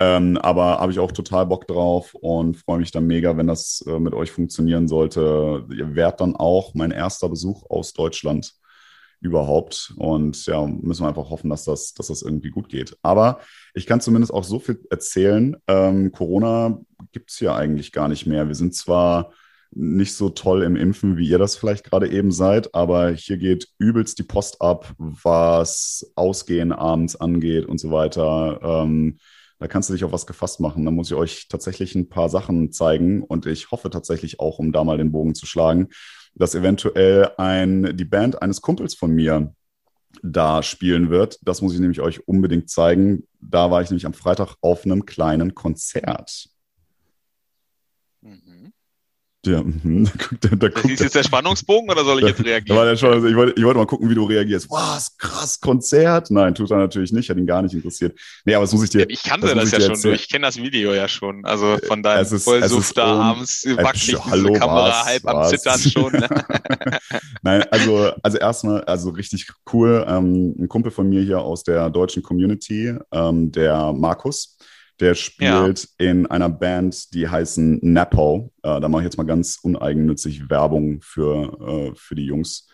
Ähm, 0.00 0.38
aber 0.38 0.78
habe 0.78 0.92
ich 0.92 0.98
auch 0.98 1.12
total 1.12 1.46
Bock 1.46 1.66
drauf 1.66 2.14
und 2.14 2.56
freue 2.56 2.78
mich 2.78 2.92
dann 2.92 3.06
mega, 3.06 3.36
wenn 3.36 3.48
das 3.48 3.84
äh, 3.86 3.98
mit 3.98 4.14
euch 4.14 4.30
funktionieren 4.30 4.86
sollte. 4.86 5.66
Ihr 5.76 5.94
werdet 5.94 6.20
dann 6.20 6.36
auch 6.36 6.74
mein 6.74 6.92
erster 6.92 7.28
Besuch 7.28 7.68
aus 7.68 7.92
Deutschland 7.92 8.54
überhaupt. 9.20 9.92
Und 9.96 10.46
ja, 10.46 10.64
müssen 10.66 11.02
wir 11.02 11.08
einfach 11.08 11.30
hoffen, 11.30 11.50
dass 11.50 11.64
das, 11.64 11.94
dass 11.94 12.06
das 12.06 12.22
irgendwie 12.22 12.50
gut 12.50 12.68
geht. 12.68 12.96
Aber 13.02 13.40
ich 13.74 13.86
kann 13.86 14.00
zumindest 14.00 14.32
auch 14.32 14.44
so 14.44 14.58
viel 14.60 14.80
erzählen. 14.90 15.56
Ähm, 15.66 16.12
Corona 16.12 16.78
gibt 17.12 17.30
es 17.30 17.40
ja 17.40 17.56
eigentlich 17.56 17.92
gar 17.92 18.08
nicht 18.08 18.26
mehr. 18.26 18.46
Wir 18.46 18.54
sind 18.54 18.74
zwar 18.74 19.32
nicht 19.70 20.14
so 20.14 20.30
toll 20.30 20.62
im 20.62 20.76
Impfen, 20.76 21.16
wie 21.16 21.28
ihr 21.28 21.38
das 21.38 21.56
vielleicht 21.56 21.84
gerade 21.84 22.08
eben 22.08 22.32
seid, 22.32 22.74
aber 22.74 23.10
hier 23.10 23.36
geht 23.36 23.68
übelst 23.78 24.18
die 24.18 24.24
Post 24.24 24.62
ab, 24.62 24.94
was 24.98 26.10
Ausgehen 26.14 26.72
abends 26.72 27.16
angeht 27.16 27.66
und 27.66 27.78
so 27.78 27.90
weiter. 27.90 28.60
Ähm, 28.62 29.18
da 29.58 29.66
kannst 29.66 29.88
du 29.88 29.92
dich 29.92 30.04
auf 30.04 30.12
was 30.12 30.26
gefasst 30.26 30.60
machen. 30.60 30.84
Da 30.84 30.90
muss 30.90 31.10
ich 31.10 31.16
euch 31.16 31.48
tatsächlich 31.48 31.94
ein 31.94 32.08
paar 32.08 32.28
Sachen 32.28 32.72
zeigen 32.72 33.22
und 33.22 33.46
ich 33.46 33.70
hoffe 33.70 33.90
tatsächlich 33.90 34.40
auch, 34.40 34.58
um 34.58 34.72
da 34.72 34.84
mal 34.84 34.98
den 34.98 35.12
Bogen 35.12 35.34
zu 35.34 35.46
schlagen, 35.46 35.88
dass 36.34 36.54
eventuell 36.54 37.32
ein, 37.36 37.96
die 37.96 38.04
Band 38.04 38.40
eines 38.40 38.62
Kumpels 38.62 38.94
von 38.94 39.12
mir 39.12 39.52
da 40.22 40.62
spielen 40.62 41.10
wird. 41.10 41.38
Das 41.42 41.60
muss 41.60 41.74
ich 41.74 41.80
nämlich 41.80 42.00
euch 42.00 42.26
unbedingt 42.26 42.70
zeigen. 42.70 43.26
Da 43.40 43.70
war 43.70 43.82
ich 43.82 43.90
nämlich 43.90 44.06
am 44.06 44.14
Freitag 44.14 44.56
auf 44.60 44.84
einem 44.84 45.06
kleinen 45.06 45.54
Konzert. 45.54 46.48
Ja, 49.46 49.62
mhm. 49.62 50.10
da, 50.40 50.48
da 50.56 50.68
das 50.68 50.84
ist 50.84 51.00
jetzt 51.00 51.14
der 51.14 51.22
Spannungsbogen 51.22 51.88
oder 51.88 52.04
soll 52.04 52.18
ich 52.20 52.26
jetzt 52.26 52.44
reagieren? 52.44 52.96
Schon, 52.96 53.26
ich, 53.26 53.36
wollte, 53.36 53.58
ich 53.58 53.64
wollte 53.64 53.78
mal 53.78 53.86
gucken, 53.86 54.10
wie 54.10 54.14
du 54.14 54.24
reagierst. 54.24 54.68
Was, 54.68 55.16
krass, 55.16 55.60
Konzert? 55.60 56.30
Nein, 56.30 56.54
tut 56.54 56.70
er 56.72 56.78
natürlich 56.78 57.12
nicht, 57.12 57.30
hat 57.30 57.36
ihn 57.36 57.46
gar 57.46 57.62
nicht 57.62 57.72
interessiert. 57.72 58.18
Nee, 58.44 58.54
aber 58.54 58.64
das 58.64 58.72
muss 58.72 58.82
ich 58.82 58.90
dir. 58.90 59.08
Ich 59.08 59.22
kannte 59.22 59.46
das, 59.46 59.70
das 59.70 59.70
ja 59.70 59.80
schon, 59.80 59.90
erzählen. 59.90 60.14
ich 60.16 60.28
kenne 60.28 60.46
das 60.46 60.56
Video 60.56 60.92
ja 60.92 61.06
schon. 61.06 61.44
Also 61.44 61.78
von 61.86 62.02
deinem 62.02 62.26
Vollsuff 62.26 62.92
da 62.92 63.14
um, 63.14 63.20
abends 63.20 63.64
wackelt 63.64 64.08
diese 64.08 64.24
hallo, 64.24 64.52
Kamera 64.54 64.88
was, 64.88 65.04
halb 65.04 65.24
was. 65.24 65.34
am 65.34 65.58
Zittern 65.58 65.80
schon. 65.80 66.12
Ne? 66.12 66.28
Nein, 67.42 67.64
also, 67.70 68.12
also 68.22 68.38
erstmal, 68.38 68.82
also 68.84 69.10
richtig 69.10 69.48
cool. 69.72 70.04
Ähm, 70.08 70.56
ein 70.58 70.68
Kumpel 70.68 70.90
von 70.90 71.08
mir 71.08 71.22
hier 71.22 71.40
aus 71.40 71.62
der 71.62 71.90
deutschen 71.90 72.24
Community, 72.24 72.92
ähm, 73.12 73.52
der 73.52 73.92
Markus, 73.92 74.58
der 75.00 75.14
spielt 75.14 75.88
ja. 75.98 76.10
in 76.10 76.26
einer 76.26 76.48
Band, 76.48 77.14
die 77.14 77.28
heißen 77.28 77.78
Napo. 77.82 78.52
Äh, 78.62 78.80
da 78.80 78.88
mache 78.88 79.02
ich 79.02 79.06
jetzt 79.06 79.18
mal 79.18 79.24
ganz 79.24 79.58
uneigennützig 79.62 80.50
Werbung 80.50 81.00
für, 81.02 81.90
äh, 81.92 81.94
für 81.94 82.14
die 82.14 82.26
Jungs. 82.26 82.68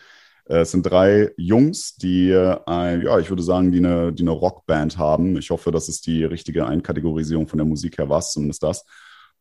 Äh, 0.46 0.60
es 0.60 0.70
sind 0.70 0.84
drei 0.84 1.32
Jungs, 1.36 1.96
die, 1.96 2.34
ein, 2.66 3.02
ja, 3.02 3.18
ich 3.18 3.30
würde 3.30 3.42
sagen, 3.42 3.72
die 3.72 3.78
eine, 3.78 4.12
die 4.12 4.22
eine 4.22 4.30
Rockband 4.30 4.98
haben. 4.98 5.36
Ich 5.36 5.50
hoffe, 5.50 5.70
das 5.70 5.88
ist 5.88 6.06
die 6.06 6.24
richtige 6.24 6.66
Einkategorisierung 6.66 7.46
von 7.46 7.58
der 7.58 7.66
Musik 7.66 7.98
her, 7.98 8.08
war 8.08 8.18
es 8.18 8.32
zumindest 8.32 8.62
das. 8.62 8.84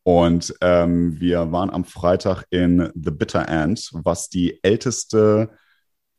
Und 0.02 0.54
ähm, 0.60 1.18
wir 1.18 1.50
waren 1.50 1.70
am 1.70 1.84
Freitag 1.84 2.44
in 2.50 2.90
The 2.94 3.10
Bitter 3.10 3.48
End, 3.48 3.90
was 3.94 4.28
die 4.28 4.62
älteste 4.62 5.50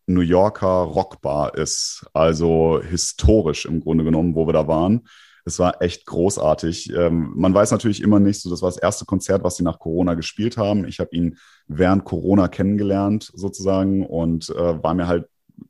New 0.08 0.22
Yorker 0.22 0.68
Rockbar 0.68 1.56
ist. 1.56 2.06
Also 2.14 2.82
historisch 2.82 3.66
im 3.66 3.82
Grunde 3.82 4.04
genommen, 4.04 4.34
wo 4.34 4.48
wir 4.48 4.54
da 4.54 4.68
waren. 4.68 5.08
Es 5.46 5.60
war 5.60 5.82
echt 5.82 6.08
großartig. 6.08 6.92
Ähm, 6.94 7.32
man 7.36 7.54
weiß 7.54 7.70
natürlich 7.70 8.02
immer 8.02 8.20
nicht, 8.20 8.42
so 8.42 8.50
das 8.50 8.64
war 8.64 8.70
das 8.70 8.80
erste 8.80 9.06
Konzert, 9.06 9.44
was 9.44 9.58
sie 9.58 9.64
nach 9.64 9.78
Corona 9.78 10.16
gespielt 10.16 10.58
haben. 10.58 10.88
Ich 10.88 11.00
habe 11.00 11.16
ihn 11.16 11.38
während 11.68 12.04
Corona 12.04 12.48
kennengelernt 12.48 13.32
sozusagen 13.34 14.06
und 14.06 14.50
äh, 14.50 14.84
war 14.84 14.96
mir 14.96 15.08
halt, 15.08 15.28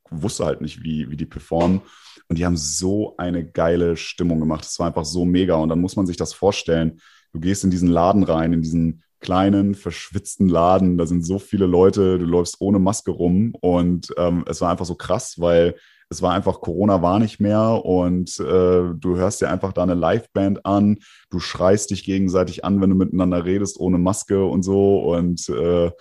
wusste 0.10 0.46
halt 0.46 0.62
nicht, 0.62 0.82
wie, 0.84 1.12
wie 1.12 1.18
die 1.18 1.26
performen. 1.26 1.82
Und 2.30 2.40
die 2.40 2.46
haben 2.46 2.58
so 2.58 3.16
eine 3.18 3.46
geile 3.46 3.98
Stimmung 3.98 4.40
gemacht. 4.40 4.66
Es 4.66 4.80
war 4.80 4.88
einfach 4.88 5.06
so 5.06 5.26
mega. 5.26 5.56
Und 5.56 5.70
dann 5.70 5.82
muss 5.82 5.98
man 5.98 6.08
sich 6.08 6.18
das 6.18 6.34
vorstellen. 6.34 7.02
Du 7.34 7.42
gehst 7.42 7.66
in 7.66 7.70
diesen 7.70 7.90
Laden 7.90 8.24
rein, 8.24 8.54
in 8.54 8.62
diesen 8.62 9.04
kleinen, 9.20 9.76
verschwitzten 9.76 10.48
Laden. 10.48 10.98
Da 10.98 11.06
sind 11.06 11.26
so 11.26 11.38
viele 11.38 11.66
Leute, 11.66 12.18
du 12.18 12.26
läufst 12.26 12.62
ohne 12.62 12.80
Maske 12.80 13.12
rum. 13.12 13.54
Und 13.60 14.14
ähm, 14.18 14.46
es 14.48 14.62
war 14.62 14.72
einfach 14.72 14.86
so 14.86 14.96
krass, 14.96 15.36
weil 15.38 15.76
es 16.16 16.22
war 16.22 16.34
einfach, 16.34 16.62
Corona 16.62 17.02
war 17.02 17.20
nicht 17.20 17.40
mehr 17.40 17.84
und 17.84 18.40
äh, 18.40 18.94
du 18.94 19.18
hörst 19.18 19.42
dir 19.42 19.50
einfach 19.50 19.74
da 19.74 19.84
eine 19.84 19.96
Liveband 19.96 20.66
an, 20.66 21.00
du 21.30 21.40
schreist 21.40 21.90
dich 21.90 22.06
gegenseitig 22.06 22.64
an, 22.64 22.82
wenn 22.82 22.90
du 22.90 22.96
miteinander 22.96 23.44
redest, 23.44 23.80
ohne 23.80 23.98
Maske 23.98 24.46
und 24.46 24.64
so 24.64 25.12
und 25.14 25.48
äh, 25.50 25.92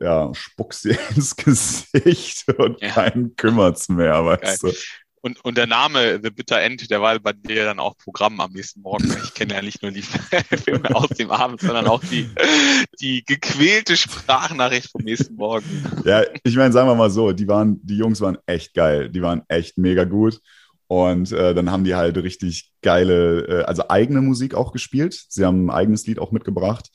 ja, 0.00 0.30
spuckst 0.32 0.84
dir 0.86 0.98
ins 1.14 1.36
Gesicht 1.36 2.48
und 2.56 2.80
ja. 2.80 2.88
keinen 2.88 3.36
kümmert's 3.36 3.90
mehr, 3.90 4.24
weißt 4.24 4.62
Geil. 4.62 4.72
du. 4.72 4.78
Und, 5.24 5.42
und 5.44 5.56
der 5.56 5.68
Name 5.68 6.18
The 6.20 6.30
Bitter 6.30 6.60
End, 6.60 6.90
der 6.90 7.00
war 7.00 7.16
bei 7.20 7.32
dir 7.32 7.64
dann 7.64 7.78
auch 7.78 7.96
Programm 7.96 8.40
am 8.40 8.52
nächsten 8.52 8.80
Morgen. 8.80 9.04
Ich 9.22 9.34
kenne 9.34 9.54
ja 9.54 9.62
nicht 9.62 9.80
nur 9.80 9.92
die 9.92 10.02
Filme 10.64 10.94
aus 10.96 11.10
dem 11.10 11.30
Abend, 11.30 11.60
sondern 11.60 11.86
auch 11.86 12.00
die, 12.00 12.28
die 13.00 13.24
gequälte 13.24 13.96
Sprachnachricht 13.96 14.90
vom 14.90 15.02
nächsten 15.02 15.36
Morgen. 15.36 15.64
Ja, 16.04 16.22
ich 16.42 16.56
meine, 16.56 16.72
sagen 16.72 16.88
wir 16.88 16.96
mal 16.96 17.10
so, 17.10 17.30
die 17.30 17.46
waren, 17.46 17.78
die 17.84 17.98
Jungs 17.98 18.20
waren 18.20 18.36
echt 18.46 18.74
geil. 18.74 19.10
Die 19.10 19.22
waren 19.22 19.42
echt 19.46 19.78
mega 19.78 20.02
gut. 20.02 20.40
Und 20.88 21.30
äh, 21.30 21.54
dann 21.54 21.70
haben 21.70 21.84
die 21.84 21.94
halt 21.94 22.16
richtig 22.16 22.72
geile, 22.82 23.46
äh, 23.46 23.62
also 23.62 23.88
eigene 23.88 24.22
Musik 24.22 24.54
auch 24.54 24.72
gespielt. 24.72 25.14
Sie 25.28 25.44
haben 25.44 25.66
ein 25.66 25.70
eigenes 25.70 26.04
Lied 26.04 26.18
auch 26.18 26.32
mitgebracht 26.32 26.90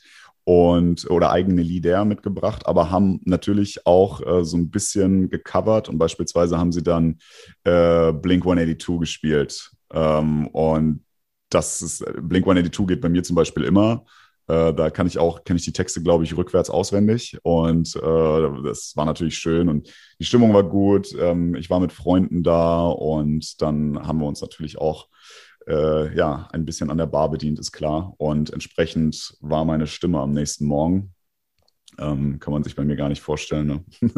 und 0.48 1.12
oder 1.12 1.32
eigene 1.32 1.62
Lieder 1.62 2.06
mitgebracht, 2.06 2.68
aber 2.68 2.90
haben 2.90 3.20
natürlich 3.26 3.86
auch 3.86 4.26
äh, 4.26 4.46
so 4.46 4.56
ein 4.56 4.70
bisschen 4.70 5.30
gecovert 5.30 5.90
und 5.90 5.98
beispielsweise 5.98 6.58
haben 6.58 6.72
sie 6.72 6.82
dann 6.82 7.20
äh, 7.66 8.14
Blink 8.14 8.46
182 8.46 8.98
gespielt. 8.98 9.72
Ähm, 9.92 10.48
und 10.48 11.04
das 11.50 11.82
ist 11.82 12.00
Blink 12.22 12.46
182 12.46 12.88
geht 12.88 13.02
bei 13.02 13.10
mir 13.10 13.24
zum 13.24 13.36
Beispiel 13.36 13.66
immer. 13.66 14.06
Äh, 14.48 14.74
da 14.74 14.90
kann 14.90 15.06
ich 15.06 15.20
auch, 15.20 15.44
kenne 15.44 15.58
ich 15.58 15.66
die 15.66 15.74
Texte, 15.74 16.02
glaube 16.02 16.24
ich, 16.24 16.38
rückwärts 16.38 16.70
auswendig. 16.70 17.38
Und 17.44 17.94
äh, 17.98 18.64
das 18.64 18.94
war 18.96 19.04
natürlich 19.04 19.38
schön 19.38 19.68
und 19.68 19.92
die 20.18 20.26
Stimmung 20.26 20.54
war 20.54 20.64
gut. 20.64 21.14
Ähm, 21.20 21.56
ich 21.56 21.70
war 21.70 21.82
mit 21.82 21.92
Freunden 21.92 22.42
da 22.44 22.88
und 22.88 23.62
dann 23.62 24.08
haben 24.08 24.20
wir 24.20 24.28
uns 24.28 24.40
natürlich 24.40 24.78
auch 24.78 25.10
äh, 25.68 26.16
ja, 26.16 26.48
ein 26.52 26.66
bisschen 26.66 26.90
an 26.90 26.98
der 26.98 27.06
Bar 27.06 27.30
bedient, 27.30 27.60
ist 27.60 27.72
klar. 27.72 28.14
Und 28.18 28.52
entsprechend 28.52 29.38
war 29.42 29.66
meine 29.66 29.88
Stimme 29.88 30.20
am 30.20 30.32
nächsten 30.32 30.66
Morgen. 30.66 31.14
Ähm, 32.00 32.40
kann 32.40 32.54
man 32.54 32.64
sich 32.64 32.76
bei 32.76 32.84
mir 32.84 32.96
gar 32.96 33.10
nicht 33.10 33.22
vorstellen. 33.22 33.68
Ne? 33.68 33.84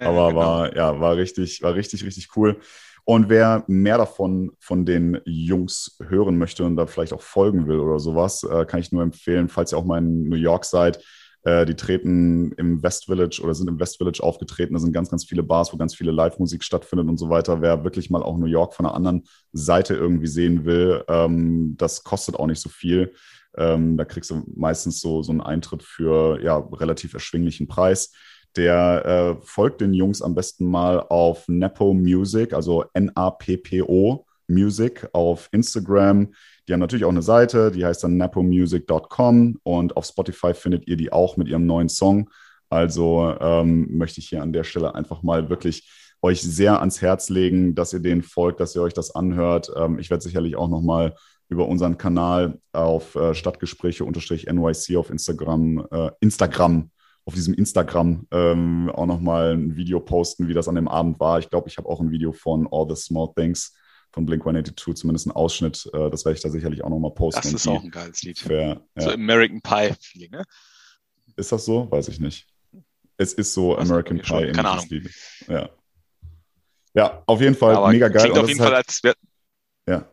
Aber 0.00 0.28
genau. 0.28 0.34
war, 0.34 0.76
ja, 0.76 1.00
war 1.00 1.16
richtig, 1.16 1.62
war 1.62 1.74
richtig, 1.74 2.04
richtig 2.04 2.28
cool. 2.36 2.60
Und 3.04 3.28
wer 3.28 3.64
mehr 3.66 3.98
davon 3.98 4.52
von 4.58 4.84
den 4.84 5.20
Jungs 5.24 5.96
hören 6.06 6.38
möchte 6.38 6.64
und 6.64 6.76
da 6.76 6.86
vielleicht 6.86 7.12
auch 7.12 7.22
folgen 7.22 7.66
will 7.66 7.80
oder 7.80 7.98
sowas, 7.98 8.42
äh, 8.44 8.64
kann 8.66 8.80
ich 8.80 8.92
nur 8.92 9.02
empfehlen, 9.02 9.48
falls 9.48 9.72
ihr 9.72 9.78
auch 9.78 9.84
mal 9.84 9.98
in 9.98 10.28
New 10.28 10.36
York 10.36 10.64
seid, 10.64 11.02
äh, 11.44 11.64
die 11.64 11.74
treten 11.74 12.52
im 12.52 12.82
West 12.82 13.06
Village 13.06 13.40
oder 13.42 13.54
sind 13.54 13.68
im 13.68 13.80
West 13.80 13.96
Village 13.96 14.22
aufgetreten. 14.22 14.74
Da 14.74 14.80
sind 14.80 14.92
ganz, 14.92 15.10
ganz 15.10 15.24
viele 15.24 15.42
Bars, 15.42 15.72
wo 15.72 15.76
ganz 15.76 15.94
viele 15.94 16.12
Live-Musik 16.12 16.62
stattfindet 16.62 17.08
und 17.08 17.18
so 17.18 17.30
weiter. 17.30 17.62
Wer 17.62 17.84
wirklich 17.84 18.10
mal 18.10 18.22
auch 18.22 18.36
New 18.36 18.46
York 18.46 18.74
von 18.74 18.86
einer 18.86 18.94
anderen 18.94 19.24
Seite 19.52 19.94
irgendwie 19.94 20.26
sehen 20.26 20.64
will, 20.64 21.04
ähm, 21.08 21.76
das 21.78 22.04
kostet 22.04 22.36
auch 22.36 22.46
nicht 22.46 22.60
so 22.60 22.68
viel. 22.68 23.14
Ähm, 23.56 23.96
da 23.96 24.04
kriegst 24.04 24.30
du 24.30 24.44
meistens 24.54 25.00
so, 25.00 25.22
so 25.22 25.32
einen 25.32 25.40
Eintritt 25.40 25.82
für 25.82 26.40
ja, 26.42 26.58
relativ 26.58 27.14
erschwinglichen 27.14 27.66
Preis. 27.68 28.12
Der 28.56 29.38
äh, 29.40 29.46
folgt 29.46 29.80
den 29.80 29.94
Jungs 29.94 30.22
am 30.22 30.34
besten 30.34 30.66
mal 30.66 31.00
auf 31.00 31.48
Nepo 31.48 31.94
Music, 31.94 32.52
also 32.52 32.84
N-A-P-P-O 32.94 34.26
Music 34.48 35.08
auf 35.12 35.48
Instagram. 35.52 36.32
Die 36.68 36.72
haben 36.72 36.80
natürlich 36.80 37.04
auch 37.04 37.10
eine 37.10 37.22
Seite, 37.22 37.70
die 37.70 37.84
heißt 37.84 38.04
dann 38.04 38.16
napomusic.com 38.16 39.58
und 39.62 39.96
auf 39.96 40.04
Spotify 40.04 40.54
findet 40.54 40.86
ihr 40.86 40.96
die 40.96 41.12
auch 41.12 41.36
mit 41.36 41.48
ihrem 41.48 41.66
neuen 41.66 41.88
Song. 41.88 42.30
Also 42.68 43.34
ähm, 43.40 43.88
möchte 43.96 44.20
ich 44.20 44.28
hier 44.28 44.42
an 44.42 44.52
der 44.52 44.64
Stelle 44.64 44.94
einfach 44.94 45.22
mal 45.22 45.50
wirklich 45.50 45.90
euch 46.22 46.42
sehr 46.42 46.80
ans 46.80 47.02
Herz 47.02 47.28
legen, 47.28 47.74
dass 47.74 47.92
ihr 47.92 48.00
denen 48.00 48.22
folgt, 48.22 48.60
dass 48.60 48.74
ihr 48.74 48.82
euch 48.82 48.94
das 48.94 49.14
anhört. 49.14 49.70
Ähm, 49.76 49.98
ich 49.98 50.10
werde 50.10 50.22
sicherlich 50.22 50.56
auch 50.56 50.68
noch 50.68 50.82
mal 50.82 51.14
über 51.48 51.66
unseren 51.66 51.98
Kanal 51.98 52.60
auf 52.72 53.16
äh, 53.16 53.34
Stadtgespräche-NYC 53.34 54.96
auf 54.96 55.10
Instagram, 55.10 55.86
äh, 55.90 56.10
Instagram 56.20 56.90
auf 57.24 57.34
diesem 57.34 57.54
Instagram 57.54 58.26
ähm, 58.30 58.90
auch 58.94 59.06
nochmal 59.06 59.52
ein 59.52 59.76
Video 59.76 60.00
posten, 60.00 60.48
wie 60.48 60.54
das 60.54 60.68
an 60.68 60.74
dem 60.76 60.88
Abend 60.88 61.20
war. 61.20 61.38
Ich 61.38 61.50
glaube, 61.50 61.68
ich 61.68 61.76
habe 61.76 61.88
auch 61.88 62.00
ein 62.00 62.10
Video 62.10 62.32
von 62.32 62.68
All 62.70 62.86
the 62.88 62.96
Small 62.96 63.30
Things 63.34 63.74
von 64.12 64.26
Blink 64.26 64.42
182, 64.42 64.94
zumindest 64.96 65.26
ein 65.26 65.32
Ausschnitt. 65.32 65.88
Äh, 65.92 66.10
das 66.10 66.24
werde 66.24 66.36
ich 66.36 66.42
da 66.42 66.50
sicherlich 66.50 66.82
auch 66.82 66.90
nochmal 66.90 67.12
posten. 67.12 67.42
Das 67.42 67.52
ist 67.52 67.68
auch 67.68 67.82
ein 67.82 67.90
geiles 67.90 68.22
Lied. 68.22 68.38
Für, 68.38 68.60
ja. 68.60 69.02
So 69.02 69.10
American 69.10 69.60
Pie-Feeling, 69.60 70.30
ne? 70.30 70.44
Ist 71.36 71.52
das 71.52 71.64
so? 71.64 71.90
Weiß 71.90 72.08
ich 72.08 72.20
nicht. 72.20 72.46
Es 73.16 73.32
ist 73.34 73.54
so 73.54 73.76
Was 73.76 73.88
American 73.88 74.18
Pie 74.18 74.26
schon? 74.26 74.52
Keine 74.52 74.68
Ahnung. 74.68 74.86
Lied. 74.88 75.10
Ja. 75.48 75.70
ja, 76.94 77.22
auf 77.26 77.40
jeden 77.40 77.54
Fall 77.54 77.76
Aber 77.76 77.90
mega 77.90 78.08
geil. 78.08 78.22
Klingt 78.22 78.38
auf 78.38 78.48
jeden 78.48 78.60
Fall, 78.60 78.74
halt, 78.74 78.88
als 78.88 79.02
wär, 79.04 79.14
ja. 79.86 80.08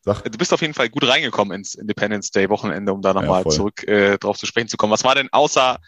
Sag. 0.00 0.22
Du 0.24 0.38
bist 0.38 0.52
auf 0.52 0.60
jeden 0.60 0.74
Fall 0.74 0.88
gut 0.88 1.06
reingekommen 1.06 1.58
ins 1.58 1.74
Independence 1.74 2.30
Day 2.30 2.48
Wochenende, 2.48 2.92
um 2.92 3.02
da 3.02 3.12
nochmal 3.12 3.42
ja, 3.44 3.50
zurück 3.50 3.86
äh, 3.86 4.16
drauf 4.18 4.38
zu 4.38 4.46
sprechen 4.46 4.68
zu 4.68 4.76
kommen. 4.76 4.92
Was 4.92 5.04
war 5.04 5.14
denn 5.14 5.28
außer 5.32 5.78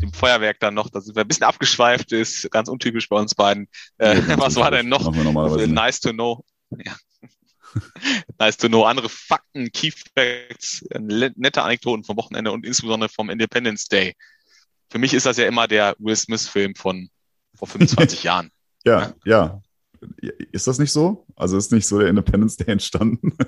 dem 0.00 0.12
Feuerwerk 0.12 0.60
dann 0.60 0.74
noch, 0.74 0.90
da 0.90 1.00
sind 1.00 1.16
wir 1.16 1.22
ein 1.22 1.28
bisschen 1.28 1.46
abgeschweift, 1.46 2.12
ist 2.12 2.50
ganz 2.50 2.68
untypisch 2.68 3.08
bei 3.08 3.16
uns 3.18 3.34
beiden. 3.34 3.68
Äh, 3.98 4.16
was 4.38 4.56
war 4.56 4.70
denn 4.70 4.88
noch? 4.88 5.12
Nice 5.66 6.00
to 6.00 6.12
know. 6.12 6.44
Ja. 6.70 6.96
nice 8.38 8.56
to 8.56 8.68
know. 8.68 8.84
Andere 8.84 9.08
Fakten, 9.08 9.70
Key 9.72 9.90
Facts, 9.90 10.84
nette 10.98 11.62
Anekdoten 11.62 12.04
vom 12.04 12.16
Wochenende 12.16 12.50
und 12.50 12.64
insbesondere 12.64 13.08
vom 13.08 13.30
Independence 13.30 13.86
Day. 13.88 14.14
Für 14.90 14.98
mich 14.98 15.12
ist 15.12 15.26
das 15.26 15.36
ja 15.36 15.46
immer 15.46 15.68
der 15.68 15.94
Will 15.98 16.16
Smith-Film 16.16 16.74
von 16.74 17.10
vor 17.54 17.68
25 17.68 18.22
Jahren. 18.22 18.50
Ja, 18.84 19.14
ja, 19.24 19.60
ja. 19.60 19.62
Ist 20.52 20.66
das 20.66 20.78
nicht 20.78 20.92
so? 20.92 21.26
Also 21.34 21.56
ist 21.56 21.72
nicht 21.72 21.86
so 21.86 21.98
der 21.98 22.08
Independence 22.08 22.56
Day 22.56 22.70
entstanden? 22.70 23.36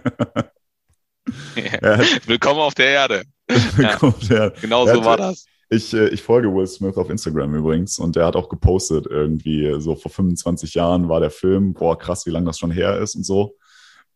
ja. 1.57 2.01
Willkommen 2.27 2.61
auf 2.61 2.75
der 2.75 2.87
Erde. 2.87 3.25
Willkommen 3.47 4.17
ja. 4.23 4.29
der 4.29 4.37
Erde. 4.39 4.61
Genau 4.61 4.87
so 4.87 5.05
war 5.05 5.17
das. 5.17 5.47
Ich, 5.73 5.95
äh, 5.95 6.09
ich 6.09 6.23
folge 6.23 6.53
Will 6.53 6.67
Smith 6.67 6.97
auf 6.97 7.11
Instagram 7.11 7.55
übrigens 7.55 7.99
und 7.99 8.17
der 8.17 8.27
hat 8.27 8.35
auch 8.35 8.49
gepostet 8.49 9.07
irgendwie 9.09 9.81
so 9.81 9.95
vor 9.95 10.11
25 10.11 10.75
Jahren 10.75 11.09
war 11.09 11.21
der 11.21 11.31
Film, 11.31 11.75
boah 11.75 11.97
krass, 11.97 12.27
wie 12.27 12.31
lange 12.31 12.47
das 12.47 12.59
schon 12.59 12.73
her 12.73 12.99
ist 12.99 13.15
und 13.15 13.25
so. 13.25 13.57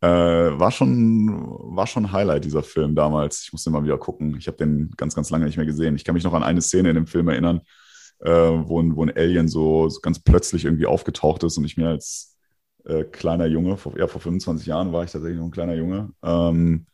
Äh, 0.01 0.09
war 0.09 0.73
schon 0.73 1.31
war 1.77 1.87
schon 1.87 2.11
Highlight 2.11 2.45
dieser 2.45 2.65
Film 2.65 2.97
damals. 2.97 3.45
Ich 3.45 3.53
musste 3.53 3.71
mal 3.71 3.85
wieder 3.85 3.99
gucken. 3.99 4.37
Ich 4.37 4.49
habe 4.49 4.57
den 4.57 4.91
ganz 4.97 5.15
ganz 5.15 5.31
lange 5.31 5.47
nicht 5.47 5.57
mehr 5.57 5.65
gesehen. 5.65 5.95
Ich 5.95 6.05
kann 6.05 6.15
mich 6.15 6.25
noch 6.25 6.35
an 6.35 6.43
eine 6.43 6.61
Szene 6.61 6.91
in 6.91 6.97
dem 6.97 7.07
Film 7.07 7.29
erinnern, 7.29 7.61
äh, 8.21 8.31
wo, 8.31 8.81
ein, 8.81 8.97
wo 8.97 9.05
ein 9.05 9.17
Alien 9.17 9.49
so, 9.49 9.89
so 9.89 10.01
ganz 10.01 10.19
plötzlich 10.19 10.65
irgendwie 10.65 10.87
aufgetaucht 10.87 11.45
ist 11.45 11.57
und 11.57 11.65
ich 11.65 11.77
mir 11.77 11.89
als 11.89 12.37
äh, 12.85 13.05
kleiner 13.05 13.47
Junge, 13.47 13.77
vor, 13.77 13.97
ja 13.97 14.09
vor 14.09 14.21
25 14.21 14.67
Jahren 14.67 14.93
war 14.93 15.05
ich 15.05 15.13
tatsächlich 15.13 15.39
noch 15.39 15.47
ein 15.47 15.53
kleiner 15.53 15.75
Junge, 15.75 16.11
ähm, 16.25 16.87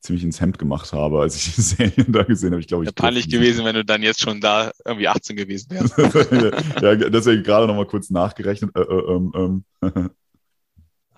ziemlich 0.00 0.24
ins 0.24 0.40
Hemd 0.40 0.58
gemacht 0.58 0.92
habe, 0.92 1.20
als 1.20 1.36
ich 1.36 1.54
die 1.54 1.60
Serie 1.62 2.04
da 2.08 2.22
gesehen 2.22 2.52
habe. 2.52 2.60
Ich 2.60 2.68
glaube, 2.68 2.84
ich. 2.84 2.94
Peinlich 2.94 3.28
gewesen, 3.28 3.64
wenn 3.64 3.74
du 3.74 3.84
dann 3.84 4.02
jetzt 4.02 4.20
schon 4.20 4.40
da 4.40 4.70
irgendwie 4.84 5.08
18 5.08 5.36
gewesen 5.36 5.70
wärst. 5.70 5.96
ja, 6.82 6.94
deswegen 6.94 7.42
gerade 7.42 7.66
noch 7.66 7.74
mal 7.74 7.86
kurz 7.86 8.10
nachgerechnet. 8.10 8.74
Äh, 8.76 8.80
äh, 8.80 9.14
ähm. 9.16 9.64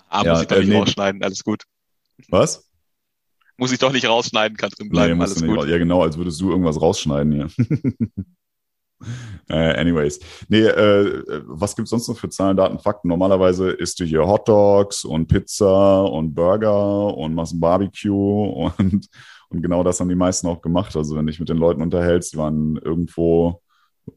ah, 0.08 0.24
ja, 0.24 0.32
muss 0.32 0.42
ich 0.42 0.48
doch 0.48 0.56
äh, 0.56 0.60
nicht 0.60 0.68
nee. 0.68 0.78
rausschneiden, 0.78 1.22
alles 1.22 1.44
gut. 1.44 1.64
Was? 2.28 2.66
Muss 3.56 3.72
ich 3.72 3.78
doch 3.78 3.92
nicht 3.92 4.06
rausschneiden, 4.06 4.56
kann 4.56 4.70
drin 4.70 4.88
bleiben, 4.88 5.18
nee, 5.18 5.24
alles 5.24 5.44
gut. 5.44 5.68
ja, 5.68 5.76
genau, 5.76 6.02
als 6.02 6.16
würdest 6.16 6.40
du 6.40 6.50
irgendwas 6.50 6.80
rausschneiden 6.80 7.32
hier. 7.32 7.50
Äh, 9.48 9.80
anyways. 9.80 10.20
Nee, 10.48 10.62
äh, 10.62 11.42
was 11.46 11.74
gibt's 11.74 11.90
sonst 11.90 12.08
noch 12.08 12.16
für 12.16 12.28
Zahlen, 12.28 12.56
Daten, 12.56 12.78
Fakten? 12.78 13.08
Normalerweise 13.08 13.70
isst 13.70 14.00
du 14.00 14.04
hier 14.04 14.26
Hot 14.26 14.48
Dogs 14.48 15.04
und 15.04 15.26
Pizza 15.26 16.02
und 16.04 16.34
Burger 16.34 17.16
und 17.16 17.34
machst 17.34 17.54
ein 17.54 17.60
Barbecue 17.60 18.44
und, 18.78 19.08
und 19.48 19.62
genau 19.62 19.82
das 19.82 20.00
haben 20.00 20.08
die 20.08 20.14
meisten 20.14 20.46
auch 20.46 20.60
gemacht. 20.60 20.94
Also 20.96 21.16
wenn 21.16 21.26
du 21.26 21.32
dich 21.32 21.40
mit 21.40 21.48
den 21.48 21.56
Leuten 21.56 21.82
unterhältst, 21.82 22.32
die 22.34 22.38
waren 22.38 22.76
irgendwo 22.76 23.60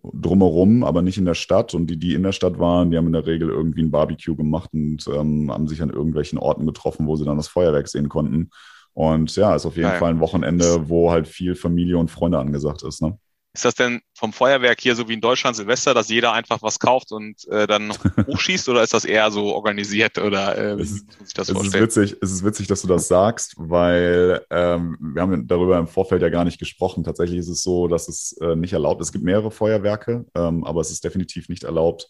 drumherum, 0.01 0.83
aber 0.83 1.01
nicht 1.01 1.17
in 1.17 1.25
der 1.25 1.33
Stadt. 1.33 1.73
Und 1.73 1.87
die, 1.87 1.97
die 1.97 2.13
in 2.13 2.23
der 2.23 2.31
Stadt 2.31 2.59
waren, 2.59 2.91
die 2.91 2.97
haben 2.97 3.07
in 3.07 3.13
der 3.13 3.25
Regel 3.25 3.49
irgendwie 3.49 3.83
ein 3.83 3.91
Barbecue 3.91 4.35
gemacht 4.35 4.69
und 4.73 5.07
ähm, 5.07 5.51
haben 5.51 5.67
sich 5.67 5.81
an 5.81 5.89
irgendwelchen 5.89 6.39
Orten 6.39 6.65
getroffen, 6.65 7.07
wo 7.07 7.15
sie 7.15 7.25
dann 7.25 7.37
das 7.37 7.47
Feuerwerk 7.47 7.87
sehen 7.87 8.09
konnten. 8.09 8.49
Und 8.93 9.35
ja, 9.35 9.55
ist 9.55 9.65
auf 9.65 9.75
jeden 9.75 9.89
ja, 9.89 9.95
Fall 9.95 10.11
ein 10.11 10.19
Wochenende, 10.19 10.87
wo 10.89 11.11
halt 11.11 11.27
viel 11.27 11.55
Familie 11.55 11.97
und 11.97 12.11
Freunde 12.11 12.37
angesagt 12.37 12.83
ist. 12.83 13.01
Ne? 13.01 13.17
Ist 13.55 13.65
das 13.65 13.75
denn 13.75 14.01
vom 14.15 14.33
Feuerwerk 14.33 14.81
hier 14.81 14.95
so 14.95 15.07
wie 15.07 15.13
in 15.13 15.21
Deutschland 15.21 15.55
Silvester, 15.55 15.93
dass 15.93 16.09
jeder 16.09 16.33
einfach 16.33 16.63
was 16.63 16.79
kauft 16.79 17.11
und 17.11 17.47
äh, 17.49 17.67
dann 17.67 17.91
hochschießt 18.27 18.67
oder 18.67 18.81
ist 18.81 18.95
das 18.95 19.05
eher 19.05 19.29
so 19.29 19.53
organisiert 19.53 20.17
oder 20.17 20.57
äh, 20.57 20.77
wie 20.77 20.81
muss 20.81 20.89
sich 20.89 21.33
das 21.35 21.49
es 21.49 21.53
vorstellen? 21.53 21.83
Ist 21.83 21.97
witzig, 21.97 22.17
es 22.19 22.31
ist 22.31 22.43
witzig, 22.43 22.65
dass 22.65 22.81
du 22.81 22.87
das 22.87 23.07
sagst, 23.07 23.53
weil 23.57 24.43
ähm, 24.49 24.97
wir 24.99 25.21
haben 25.21 25.47
darüber 25.47 25.77
im 25.77 25.85
Vorfeld 25.85 26.23
ja 26.23 26.29
gar 26.29 26.45
nicht 26.45 26.57
gesprochen. 26.57 27.03
Tatsächlich 27.03 27.37
ist 27.37 27.47
es 27.47 27.61
so, 27.61 27.87
dass 27.87 28.07
es 28.07 28.35
äh, 28.41 28.55
nicht 28.55 28.73
erlaubt 28.73 29.01
ist. 29.01 29.09
Es 29.09 29.13
gibt 29.13 29.23
mehrere 29.23 29.51
Feuerwerke, 29.51 30.25
ähm, 30.33 30.63
aber 30.63 30.81
es 30.81 30.89
ist 30.89 31.03
definitiv 31.03 31.47
nicht 31.47 31.63
erlaubt, 31.63 32.09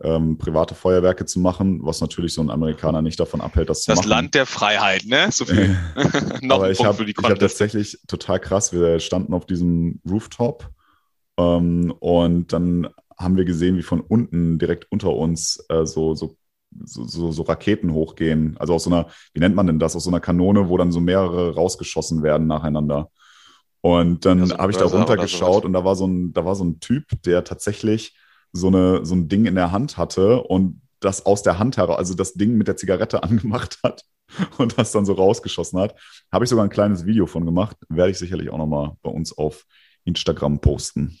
ähm, 0.00 0.38
private 0.38 0.76
Feuerwerke 0.76 1.24
zu 1.24 1.40
machen, 1.40 1.80
was 1.82 2.00
natürlich 2.00 2.34
so 2.34 2.40
ein 2.40 2.50
Amerikaner 2.50 3.02
nicht 3.02 3.18
davon 3.18 3.40
abhält, 3.40 3.68
das, 3.68 3.78
das 3.78 3.84
zu 3.84 3.90
machen. 3.90 4.02
Das 4.02 4.08
Land 4.08 4.34
der 4.34 4.46
Freiheit, 4.46 5.04
ne? 5.06 5.26
So 5.32 5.44
viel. 5.44 5.76
Noch 6.40 6.56
Aber 6.56 6.70
ich 6.70 6.84
habe 6.84 7.04
hab 7.04 7.38
tatsächlich 7.40 7.98
total 8.06 8.38
krass, 8.38 8.72
wir 8.72 9.00
standen 9.00 9.34
auf 9.34 9.46
diesem 9.46 10.00
Rooftop 10.08 10.70
und 11.36 12.52
dann 12.52 12.88
haben 13.16 13.36
wir 13.36 13.44
gesehen, 13.44 13.76
wie 13.76 13.82
von 13.82 14.00
unten 14.00 14.58
direkt 14.58 14.90
unter 14.90 15.14
uns 15.14 15.64
äh, 15.68 15.86
so, 15.86 16.14
so, 16.14 16.36
so, 16.84 17.32
so, 17.32 17.42
Raketen 17.42 17.92
hochgehen. 17.92 18.56
Also 18.58 18.74
aus 18.74 18.84
so 18.84 18.90
einer, 18.90 19.06
wie 19.32 19.40
nennt 19.40 19.54
man 19.54 19.66
denn 19.66 19.78
das? 19.78 19.94
Aus 19.96 20.04
so 20.04 20.10
einer 20.10 20.20
Kanone, 20.20 20.68
wo 20.68 20.76
dann 20.76 20.92
so 20.92 21.00
mehrere 21.00 21.54
rausgeschossen 21.54 22.22
werden 22.22 22.46
nacheinander. 22.46 23.10
Und 23.80 24.24
dann 24.24 24.46
ja, 24.46 24.58
habe 24.58 24.72
ich 24.72 24.78
da 24.78 24.86
runtergeschaut 24.86 25.64
und 25.64 25.72
da 25.72 25.84
war 25.84 25.94
so 25.94 26.06
ein, 26.06 26.32
da 26.32 26.44
war 26.44 26.54
so 26.54 26.64
ein 26.64 26.80
Typ, 26.80 27.04
der 27.24 27.44
tatsächlich 27.44 28.16
so, 28.52 28.68
eine, 28.68 29.04
so 29.04 29.14
ein 29.14 29.28
Ding 29.28 29.46
in 29.46 29.56
der 29.56 29.72
Hand 29.72 29.98
hatte 29.98 30.42
und 30.42 30.80
das 31.00 31.26
aus 31.26 31.42
der 31.42 31.58
Hand 31.58 31.76
heraus, 31.76 31.98
also 31.98 32.14
das 32.14 32.32
Ding 32.32 32.56
mit 32.56 32.66
der 32.66 32.76
Zigarette 32.76 33.22
angemacht 33.22 33.78
hat 33.82 34.04
und 34.58 34.78
das 34.78 34.92
dann 34.92 35.04
so 35.04 35.12
rausgeschossen 35.12 35.78
hat. 35.78 35.94
Habe 36.32 36.44
ich 36.44 36.48
sogar 36.48 36.64
ein 36.64 36.70
kleines 36.70 37.04
Video 37.04 37.26
von 37.26 37.44
gemacht. 37.44 37.76
Werde 37.88 38.10
ich 38.10 38.18
sicherlich 38.18 38.50
auch 38.50 38.58
nochmal 38.58 38.92
bei 39.02 39.10
uns 39.10 39.36
auf 39.36 39.66
Instagram 40.04 40.60
posten. 40.60 41.18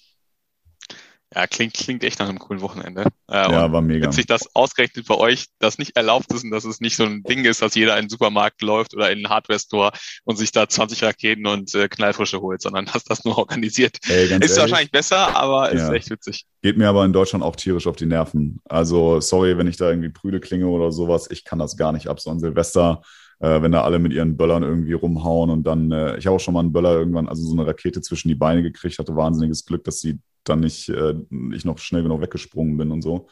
Ja, 1.34 1.48
klingt, 1.48 1.74
klingt 1.74 2.04
echt 2.04 2.20
nach 2.20 2.28
einem 2.28 2.38
coolen 2.38 2.60
Wochenende. 2.60 3.06
Äh, 3.28 3.50
ja, 3.50 3.72
war 3.72 3.82
mega. 3.82 4.06
Witzig, 4.06 4.26
dass 4.26 4.54
ausgerechnet 4.54 5.08
bei 5.08 5.16
euch 5.16 5.46
das 5.58 5.78
nicht 5.78 5.96
erlaubt 5.96 6.32
ist 6.32 6.44
und 6.44 6.52
dass 6.52 6.64
es 6.64 6.80
nicht 6.80 6.94
so 6.94 7.04
ein 7.04 7.24
Ding 7.24 7.44
ist, 7.44 7.60
dass 7.60 7.74
jeder 7.74 7.96
in 7.96 8.04
den 8.04 8.08
Supermarkt 8.08 8.62
läuft 8.62 8.94
oder 8.94 9.10
in 9.10 9.18
einen 9.18 9.30
Hardware-Store 9.30 9.90
und 10.24 10.36
sich 10.36 10.52
da 10.52 10.68
20 10.68 11.02
Raketen 11.02 11.46
und 11.48 11.74
äh, 11.74 11.88
Knallfrische 11.88 12.40
holt, 12.40 12.62
sondern 12.62 12.84
dass 12.92 13.02
das 13.02 13.24
nur 13.24 13.36
organisiert. 13.36 13.98
Ey, 14.06 14.26
ist 14.26 14.30
ehrlich, 14.30 14.56
wahrscheinlich 14.58 14.92
besser, 14.92 15.34
aber 15.34 15.72
ist 15.72 15.80
ja. 15.80 15.92
echt 15.92 16.10
witzig. 16.10 16.46
Geht 16.62 16.76
mir 16.76 16.88
aber 16.88 17.04
in 17.04 17.12
Deutschland 17.12 17.44
auch 17.44 17.56
tierisch 17.56 17.88
auf 17.88 17.96
die 17.96 18.06
Nerven. 18.06 18.60
Also, 18.66 19.18
sorry, 19.20 19.58
wenn 19.58 19.66
ich 19.66 19.76
da 19.76 19.90
irgendwie 19.90 20.10
prüde 20.10 20.38
klinge 20.38 20.68
oder 20.68 20.92
sowas. 20.92 21.28
Ich 21.30 21.42
kann 21.42 21.58
das 21.58 21.76
gar 21.76 21.90
nicht 21.90 22.06
ab. 22.06 22.20
So 22.20 22.30
ein 22.30 22.38
Silvester 22.38 23.02
äh, 23.44 23.60
wenn 23.60 23.72
da 23.72 23.82
alle 23.82 23.98
mit 23.98 24.14
ihren 24.14 24.38
Böllern 24.38 24.62
irgendwie 24.62 24.94
rumhauen 24.94 25.50
und 25.50 25.64
dann, 25.64 25.92
äh, 25.92 26.16
ich 26.16 26.26
habe 26.26 26.36
auch 26.36 26.40
schon 26.40 26.54
mal 26.54 26.60
einen 26.60 26.72
Böller 26.72 26.92
irgendwann, 26.92 27.28
also 27.28 27.44
so 27.44 27.52
eine 27.52 27.66
Rakete 27.66 28.00
zwischen 28.00 28.28
die 28.28 28.34
Beine 28.34 28.62
gekriegt, 28.62 28.98
hatte 28.98 29.16
wahnsinniges 29.16 29.66
Glück, 29.66 29.84
dass 29.84 30.00
sie 30.00 30.18
dann 30.44 30.60
nicht, 30.60 30.88
äh, 30.88 31.14
ich 31.52 31.66
noch 31.66 31.78
schnell 31.78 32.02
genug 32.02 32.22
weggesprungen 32.22 32.78
bin 32.78 32.90
und 32.90 33.02
so. 33.02 33.28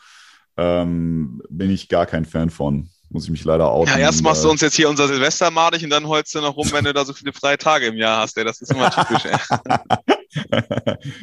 Ähm, 0.59 1.41
bin 1.49 1.71
ich 1.71 1.89
gar 1.89 2.05
kein 2.05 2.27
Fan 2.27 2.51
von. 2.51 2.91
Muss 3.09 3.25
ich 3.25 3.31
mich 3.31 3.45
leider 3.45 3.71
outen. 3.71 3.93
Ja, 3.93 3.99
erst 3.99 4.23
machst 4.23 4.45
du 4.45 4.51
uns 4.51 4.61
jetzt 4.61 4.75
hier 4.75 4.91
unser 4.91 5.09
Silvester 5.09 5.51
madig 5.51 5.83
und 5.83 5.91
dann 5.91 6.07
holst 6.07 6.35
du 6.35 6.41
noch 6.41 6.57
rum, 6.57 6.69
wenn 6.73 6.85
du 6.85 6.93
da 6.93 7.07
so 7.07 7.15
viele 7.15 7.33
freie 7.33 7.57
Tage 7.57 7.87
im 7.87 7.97
Jahr 7.97 8.21
hast. 8.21 8.37
Ey. 8.37 8.45
Das 8.45 8.61
ist 8.61 8.71
immer 8.71 8.91
typisch. 8.91 9.25
Ey. 9.25 9.39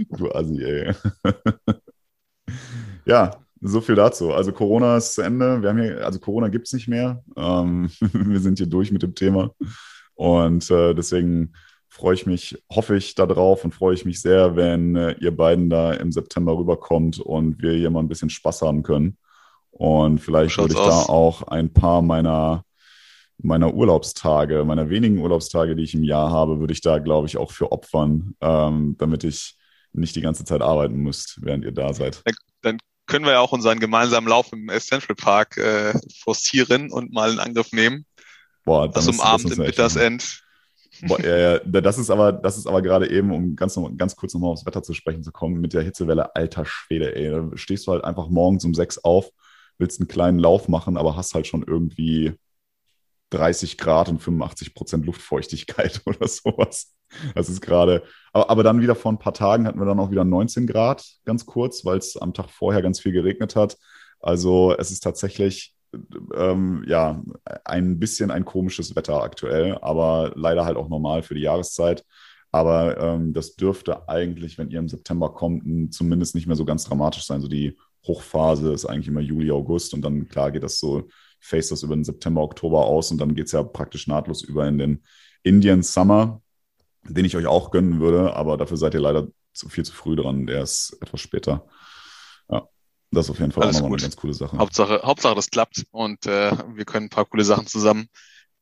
du 0.17 0.31
Assi, 0.31 0.63
ey. 0.63 0.93
ja, 3.05 3.31
so 3.61 3.81
viel 3.81 3.95
dazu. 3.95 4.33
Also 4.33 4.51
Corona 4.51 4.97
ist 4.97 5.13
zu 5.13 5.21
Ende. 5.21 5.61
Wir 5.61 5.69
haben 5.69 5.81
hier, 5.81 6.05
also 6.05 6.19
Corona 6.19 6.47
gibt 6.47 6.67
es 6.67 6.73
nicht 6.73 6.87
mehr. 6.87 7.23
Ähm, 7.35 7.89
wir 7.99 8.39
sind 8.39 8.57
hier 8.57 8.67
durch 8.67 8.91
mit 8.91 9.03
dem 9.03 9.15
Thema. 9.15 9.51
Und 10.15 10.69
äh, 10.69 10.93
deswegen 10.93 11.53
freue 11.87 12.13
ich 12.13 12.25
mich, 12.25 12.61
hoffe 12.71 12.95
ich 12.95 13.15
darauf 13.15 13.65
und 13.65 13.73
freue 13.73 13.93
ich 13.93 14.05
mich 14.05 14.21
sehr, 14.21 14.55
wenn 14.55 14.95
äh, 14.95 15.15
ihr 15.19 15.35
beiden 15.35 15.69
da 15.69 15.93
im 15.93 16.11
September 16.11 16.57
rüberkommt 16.57 17.19
und 17.19 17.61
wir 17.61 17.73
hier 17.73 17.89
mal 17.89 17.99
ein 17.99 18.07
bisschen 18.07 18.29
Spaß 18.29 18.61
haben 18.61 18.83
können. 18.83 19.17
Und 19.71 20.19
vielleicht 20.19 20.57
würde 20.57 20.73
ich 20.73 20.79
aus. 20.79 21.07
da 21.07 21.11
auch 21.11 21.43
ein 21.43 21.73
paar 21.73 22.01
meiner, 22.01 22.63
meiner 23.37 23.73
Urlaubstage, 23.73 24.63
meiner 24.65 24.89
wenigen 24.89 25.19
Urlaubstage, 25.19 25.75
die 25.75 25.83
ich 25.83 25.95
im 25.95 26.03
Jahr 26.03 26.31
habe, 26.31 26.59
würde 26.59 26.73
ich 26.73 26.81
da, 26.81 26.99
glaube 26.99 27.27
ich, 27.27 27.37
auch 27.37 27.51
für 27.51 27.71
opfern, 27.71 28.35
ähm, 28.41 28.95
damit 28.97 29.23
ich 29.23 29.57
nicht 29.93 30.15
die 30.15 30.21
ganze 30.21 30.45
Zeit 30.45 30.61
arbeiten 30.61 31.01
muss, 31.01 31.37
während 31.41 31.65
ihr 31.65 31.71
da 31.71 31.93
seid. 31.93 32.21
Dann 32.61 32.77
können 33.09 33.25
wir 33.25 33.33
ja 33.33 33.39
auch 33.39 33.51
unseren 33.51 33.79
gemeinsamen 33.79 34.27
Lauf 34.27 34.53
im 34.53 34.69
Central 34.79 35.15
Park 35.15 35.57
äh, 35.57 35.93
forcieren 36.23 36.91
und 36.91 37.11
mal 37.11 37.33
in 37.33 37.39
Angriff 37.39 37.73
nehmen. 37.73 38.05
Boah, 38.63 38.87
dann 38.87 39.05
also 39.05 39.21
Abend 39.21 39.51
im 39.51 39.63
Bittersend. 39.63 40.43
Boah, 41.01 41.19
ja, 41.23 41.37
ja, 41.37 41.59
das 41.59 41.97
ist 41.97 42.09
aber, 42.09 42.31
das 42.31 42.57
ist 42.57 42.67
aber 42.67 42.81
gerade 42.81 43.09
eben, 43.09 43.31
um 43.31 43.55
ganz, 43.55 43.79
ganz 43.97 44.15
kurz 44.15 44.33
nochmal 44.33 44.51
aufs 44.51 44.65
Wetter 44.65 44.83
zu 44.83 44.93
sprechen 44.93 45.23
zu 45.23 45.31
kommen, 45.31 45.61
mit 45.61 45.73
der 45.73 45.81
Hitzewelle, 45.81 46.35
alter 46.35 46.65
Schwede, 46.65 47.15
ey. 47.15 47.29
Da 47.29 47.57
stehst 47.57 47.87
du 47.87 47.91
halt 47.91 48.03
einfach 48.03 48.29
morgens 48.29 48.65
um 48.65 48.73
sechs 48.73 48.97
auf, 48.97 49.29
willst 49.77 49.99
einen 49.99 50.07
kleinen 50.07 50.39
Lauf 50.39 50.67
machen, 50.67 50.97
aber 50.97 51.15
hast 51.15 51.33
halt 51.33 51.47
schon 51.47 51.63
irgendwie 51.63 52.33
30 53.31 53.77
Grad 53.77 54.09
und 54.09 54.19
85 54.19 54.73
Prozent 54.73 55.05
Luftfeuchtigkeit 55.05 56.01
oder 56.05 56.27
sowas. 56.27 56.93
Das 57.35 57.49
ist 57.49 57.61
gerade, 57.61 58.03
aber, 58.33 58.49
aber 58.49 58.63
dann 58.63 58.81
wieder 58.81 58.95
vor 58.95 59.11
ein 59.11 59.19
paar 59.19 59.33
Tagen 59.33 59.65
hatten 59.65 59.79
wir 59.79 59.85
dann 59.85 59.99
auch 59.99 60.11
wieder 60.11 60.23
19 60.23 60.67
Grad, 60.67 61.05
ganz 61.25 61.45
kurz, 61.45 61.85
weil 61.85 61.97
es 61.97 62.17
am 62.17 62.33
Tag 62.33 62.49
vorher 62.49 62.81
ganz 62.81 62.99
viel 62.99 63.11
geregnet 63.11 63.55
hat. 63.55 63.77
Also 64.19 64.75
es 64.77 64.91
ist 64.91 65.01
tatsächlich 65.01 65.75
ähm, 66.35 66.83
ja 66.87 67.23
ein 67.65 67.99
bisschen 67.99 68.31
ein 68.31 68.45
komisches 68.45 68.95
Wetter 68.95 69.23
aktuell, 69.23 69.77
aber 69.81 70.33
leider 70.35 70.65
halt 70.65 70.77
auch 70.77 70.89
normal 70.89 71.23
für 71.23 71.35
die 71.35 71.41
Jahreszeit. 71.41 72.05
Aber 72.51 72.97
ähm, 72.99 73.33
das 73.33 73.55
dürfte 73.55 74.07
eigentlich, 74.09 74.57
wenn 74.57 74.71
ihr 74.71 74.79
im 74.79 74.89
September 74.89 75.33
kommt, 75.33 75.93
zumindest 75.93 76.35
nicht 76.35 76.47
mehr 76.47 76.55
so 76.55 76.65
ganz 76.65 76.83
dramatisch 76.83 77.25
sein. 77.25 77.41
So 77.41 77.47
die 77.47 77.77
Hochphase 78.07 78.73
ist 78.73 78.85
eigentlich 78.85 79.07
immer 79.07 79.19
Juli, 79.19 79.51
August 79.51 79.93
und 79.93 80.01
dann 80.01 80.27
klar 80.27 80.51
geht 80.51 80.63
das 80.63 80.79
so, 80.79 81.07
face 81.39 81.69
das 81.69 81.83
über 81.83 81.95
den 81.95 82.03
September, 82.03 82.41
Oktober 82.41 82.85
aus 82.85 83.11
und 83.11 83.19
dann 83.19 83.35
geht 83.35 83.47
es 83.47 83.51
ja 83.51 83.63
praktisch 83.63 84.07
nahtlos 84.07 84.43
über 84.43 84.67
in 84.67 84.77
den 84.77 85.03
Indian 85.43 85.83
Summer, 85.83 86.41
den 87.09 87.25
ich 87.25 87.35
euch 87.35 87.47
auch 87.47 87.71
gönnen 87.71 87.99
würde, 87.99 88.33
aber 88.33 88.57
dafür 88.57 88.77
seid 88.77 88.93
ihr 88.93 88.99
leider 88.99 89.27
zu 89.53 89.69
viel 89.69 89.85
zu 89.85 89.93
früh 89.93 90.15
dran. 90.15 90.47
Der 90.47 90.63
ist 90.63 90.97
etwas 91.01 91.21
später. 91.21 91.65
Ja, 92.49 92.67
das 93.11 93.25
ist 93.25 93.31
auf 93.31 93.39
jeden 93.39 93.51
Fall 93.51 93.63
Alles 93.63 93.77
auch 93.77 93.81
nochmal 93.81 93.97
eine 93.97 94.03
ganz 94.03 94.15
coole 94.15 94.33
Sache. 94.33 94.57
Hauptsache, 94.57 95.01
Hauptsache 95.03 95.35
das 95.35 95.49
klappt 95.49 95.85
und 95.91 96.25
äh, 96.25 96.51
wir 96.75 96.85
können 96.85 97.07
ein 97.07 97.09
paar 97.09 97.25
coole 97.25 97.43
Sachen 97.43 97.67
zusammen 97.67 98.07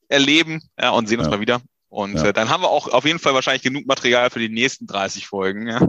erleben 0.10 0.62
ja, 0.80 0.92
und 0.92 1.08
sehen 1.08 1.20
uns 1.20 1.28
ja. 1.28 1.32
mal 1.32 1.42
wieder. 1.42 1.62
Und 1.90 2.16
ja. 2.16 2.26
äh, 2.26 2.34
dann 2.34 2.50
haben 2.50 2.64
wir 2.64 2.70
auch 2.70 2.88
auf 2.90 3.06
jeden 3.06 3.20
Fall 3.20 3.34
wahrscheinlich 3.34 3.64
genug 3.64 3.86
Material 3.86 4.30
für 4.30 4.40
die 4.40 4.50
nächsten 4.50 4.88
30 4.88 5.28
Folgen. 5.28 5.68
Ja. 5.68 5.88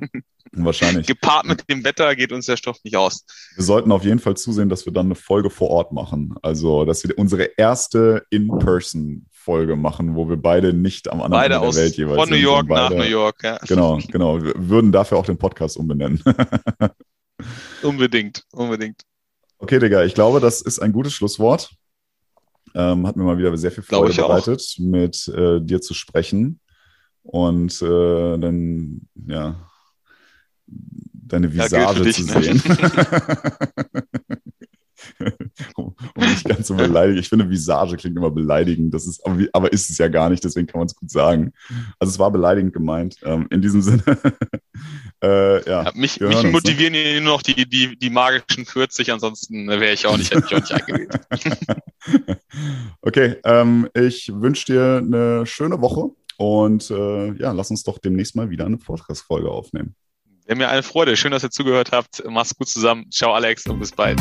Wahrscheinlich. 0.53 1.07
Gepaart 1.07 1.47
mit 1.47 1.69
dem 1.69 1.85
Wetter 1.85 2.15
geht 2.17 2.33
uns 2.33 2.47
der 2.47 2.57
Stoff 2.57 2.79
nicht 2.83 2.97
aus. 2.97 3.25
Wir 3.55 3.65
sollten 3.65 3.93
auf 3.93 4.05
jeden 4.05 4.19
Fall 4.19 4.37
zusehen, 4.37 4.69
dass 4.69 4.87
wir 4.87 4.93
dann 4.93 5.07
eine 5.07 5.15
Folge 5.15 5.51
vor 5.51 5.71
Ort 5.71 5.93
machen. 5.93 6.35
Also, 6.43 6.85
dass 6.85 7.07
wir 7.07 7.19
unsere 7.19 7.51
erste 7.57 8.25
In-Person-Folge 9.49 9.77
machen, 9.77 10.15
wo 10.15 10.29
wir 10.29 10.37
beide 10.37 10.73
nicht 10.73 11.11
am 11.11 11.21
anderen 11.21 11.43
beide 11.43 11.55
Ende 11.55 11.71
der 11.71 11.77
Welt 11.77 11.97
jeweils 11.97 12.17
von 12.17 12.29
sind. 12.29 12.35
Von 12.35 12.39
New 12.39 12.51
York 12.51 12.69
beide, 12.69 12.95
nach 12.95 13.05
New 13.05 13.11
York, 13.11 13.43
ja. 13.43 13.59
Genau, 13.67 13.99
genau. 14.11 14.43
Wir 14.43 14.55
würden 14.57 14.93
dafür 14.93 15.19
auch 15.19 15.27
den 15.27 15.39
Podcast 15.39 15.77
umbenennen. 15.77 16.23
unbedingt, 17.83 18.45
unbedingt. 18.53 19.03
Okay, 19.59 19.79
Digga, 19.79 20.05
ich 20.05 20.15
glaube, 20.15 20.41
das 20.41 20.61
ist 20.61 20.79
ein 20.79 20.93
gutes 20.93 21.15
Schlusswort. 21.15 21.71
Ähm, 22.75 23.07
hat 23.07 23.17
mir 23.17 23.25
mal 23.25 23.39
wieder 23.39 23.57
sehr 23.57 23.73
viel 23.73 23.83
Freude 23.83 24.15
bereitet, 24.15 24.61
auch. 24.61 24.79
mit 24.79 25.29
äh, 25.29 25.61
dir 25.61 25.81
zu 25.81 25.95
sprechen. 25.95 26.61
Und 27.23 27.83
äh, 27.83 28.39
dann, 28.39 29.09
ja, 29.27 29.57
deine 30.67 31.53
Visage 31.53 31.77
ja, 31.77 32.13
zu 32.13 32.25
ne? 32.25 32.43
sehen. 32.43 32.63
um, 32.67 34.37
um 36.15 36.25
nicht 36.25 36.45
ganz 36.45 36.67
so 36.67 36.75
beleidigen. 36.75 37.19
Ich 37.19 37.29
finde, 37.29 37.49
Visage 37.51 37.97
klingt 37.97 38.17
immer 38.17 38.31
beleidigend. 38.31 38.95
Das 38.95 39.07
ist, 39.07 39.25
aber, 39.25 39.43
aber 39.53 39.73
ist 39.73 39.91
es 39.91 39.99
ja 39.99 40.09
gar 40.09 40.29
nicht, 40.29 40.45
deswegen 40.45 40.67
kann 40.67 40.81
man 40.81 40.87
es 40.87 40.97
gut 40.97 41.11
sagen. 41.11 41.53
Also 41.99 42.13
es 42.13 42.19
war 42.19 42.31
beleidigend 42.31 42.73
gemeint. 42.73 43.17
Ähm, 43.25 43.47
in 43.51 43.63
diesem 43.63 43.83
Sinne. 43.83 44.03
äh, 45.23 45.69
ja, 45.69 45.85
ja, 45.85 45.93
mich, 45.95 46.21
mich 46.21 46.43
motivieren 46.45 46.93
ne? 46.93 47.21
nur 47.21 47.35
noch 47.35 47.43
die, 47.43 47.69
die, 47.69 47.99
die 47.99 48.11
magischen 48.11 48.65
40, 48.65 49.13
ansonsten 49.13 49.69
wäre 49.69 49.93
ich 49.93 50.07
auch 50.07 50.17
nicht, 50.17 50.35
hätte 50.35 50.47
ich 50.49 50.55
auch 50.55 50.61
nicht 50.61 50.73
eingewählt. 50.73 51.21
okay, 53.03 53.37
ähm, 53.45 53.89
ich 53.95 54.31
wünsche 54.35 54.67
dir 54.67 54.99
eine 54.99 55.47
schöne 55.47 55.81
Woche 55.81 56.11
und 56.37 56.91
äh, 56.91 57.33
ja, 57.35 57.53
lass 57.53 57.71
uns 57.71 57.83
doch 57.83 57.99
demnächst 57.99 58.37
mal 58.37 58.51
wieder 58.51 58.67
eine 58.67 58.77
Podcast-Folge 58.77 59.51
aufnehmen. 59.51 59.95
Wäre 60.47 60.57
mir 60.57 60.69
eine 60.71 60.83
Freude. 60.83 61.17
Schön, 61.17 61.33
dass 61.33 61.43
ihr 61.43 61.51
zugehört 61.51 61.93
habt. 61.93 62.23
Mach's 62.27 62.57
gut 62.57 62.69
zusammen. 62.69 63.11
Ciao, 63.11 63.35
Alex, 63.35 63.67
und 63.67 63.81
bis 63.81 63.93
bald. 63.93 64.19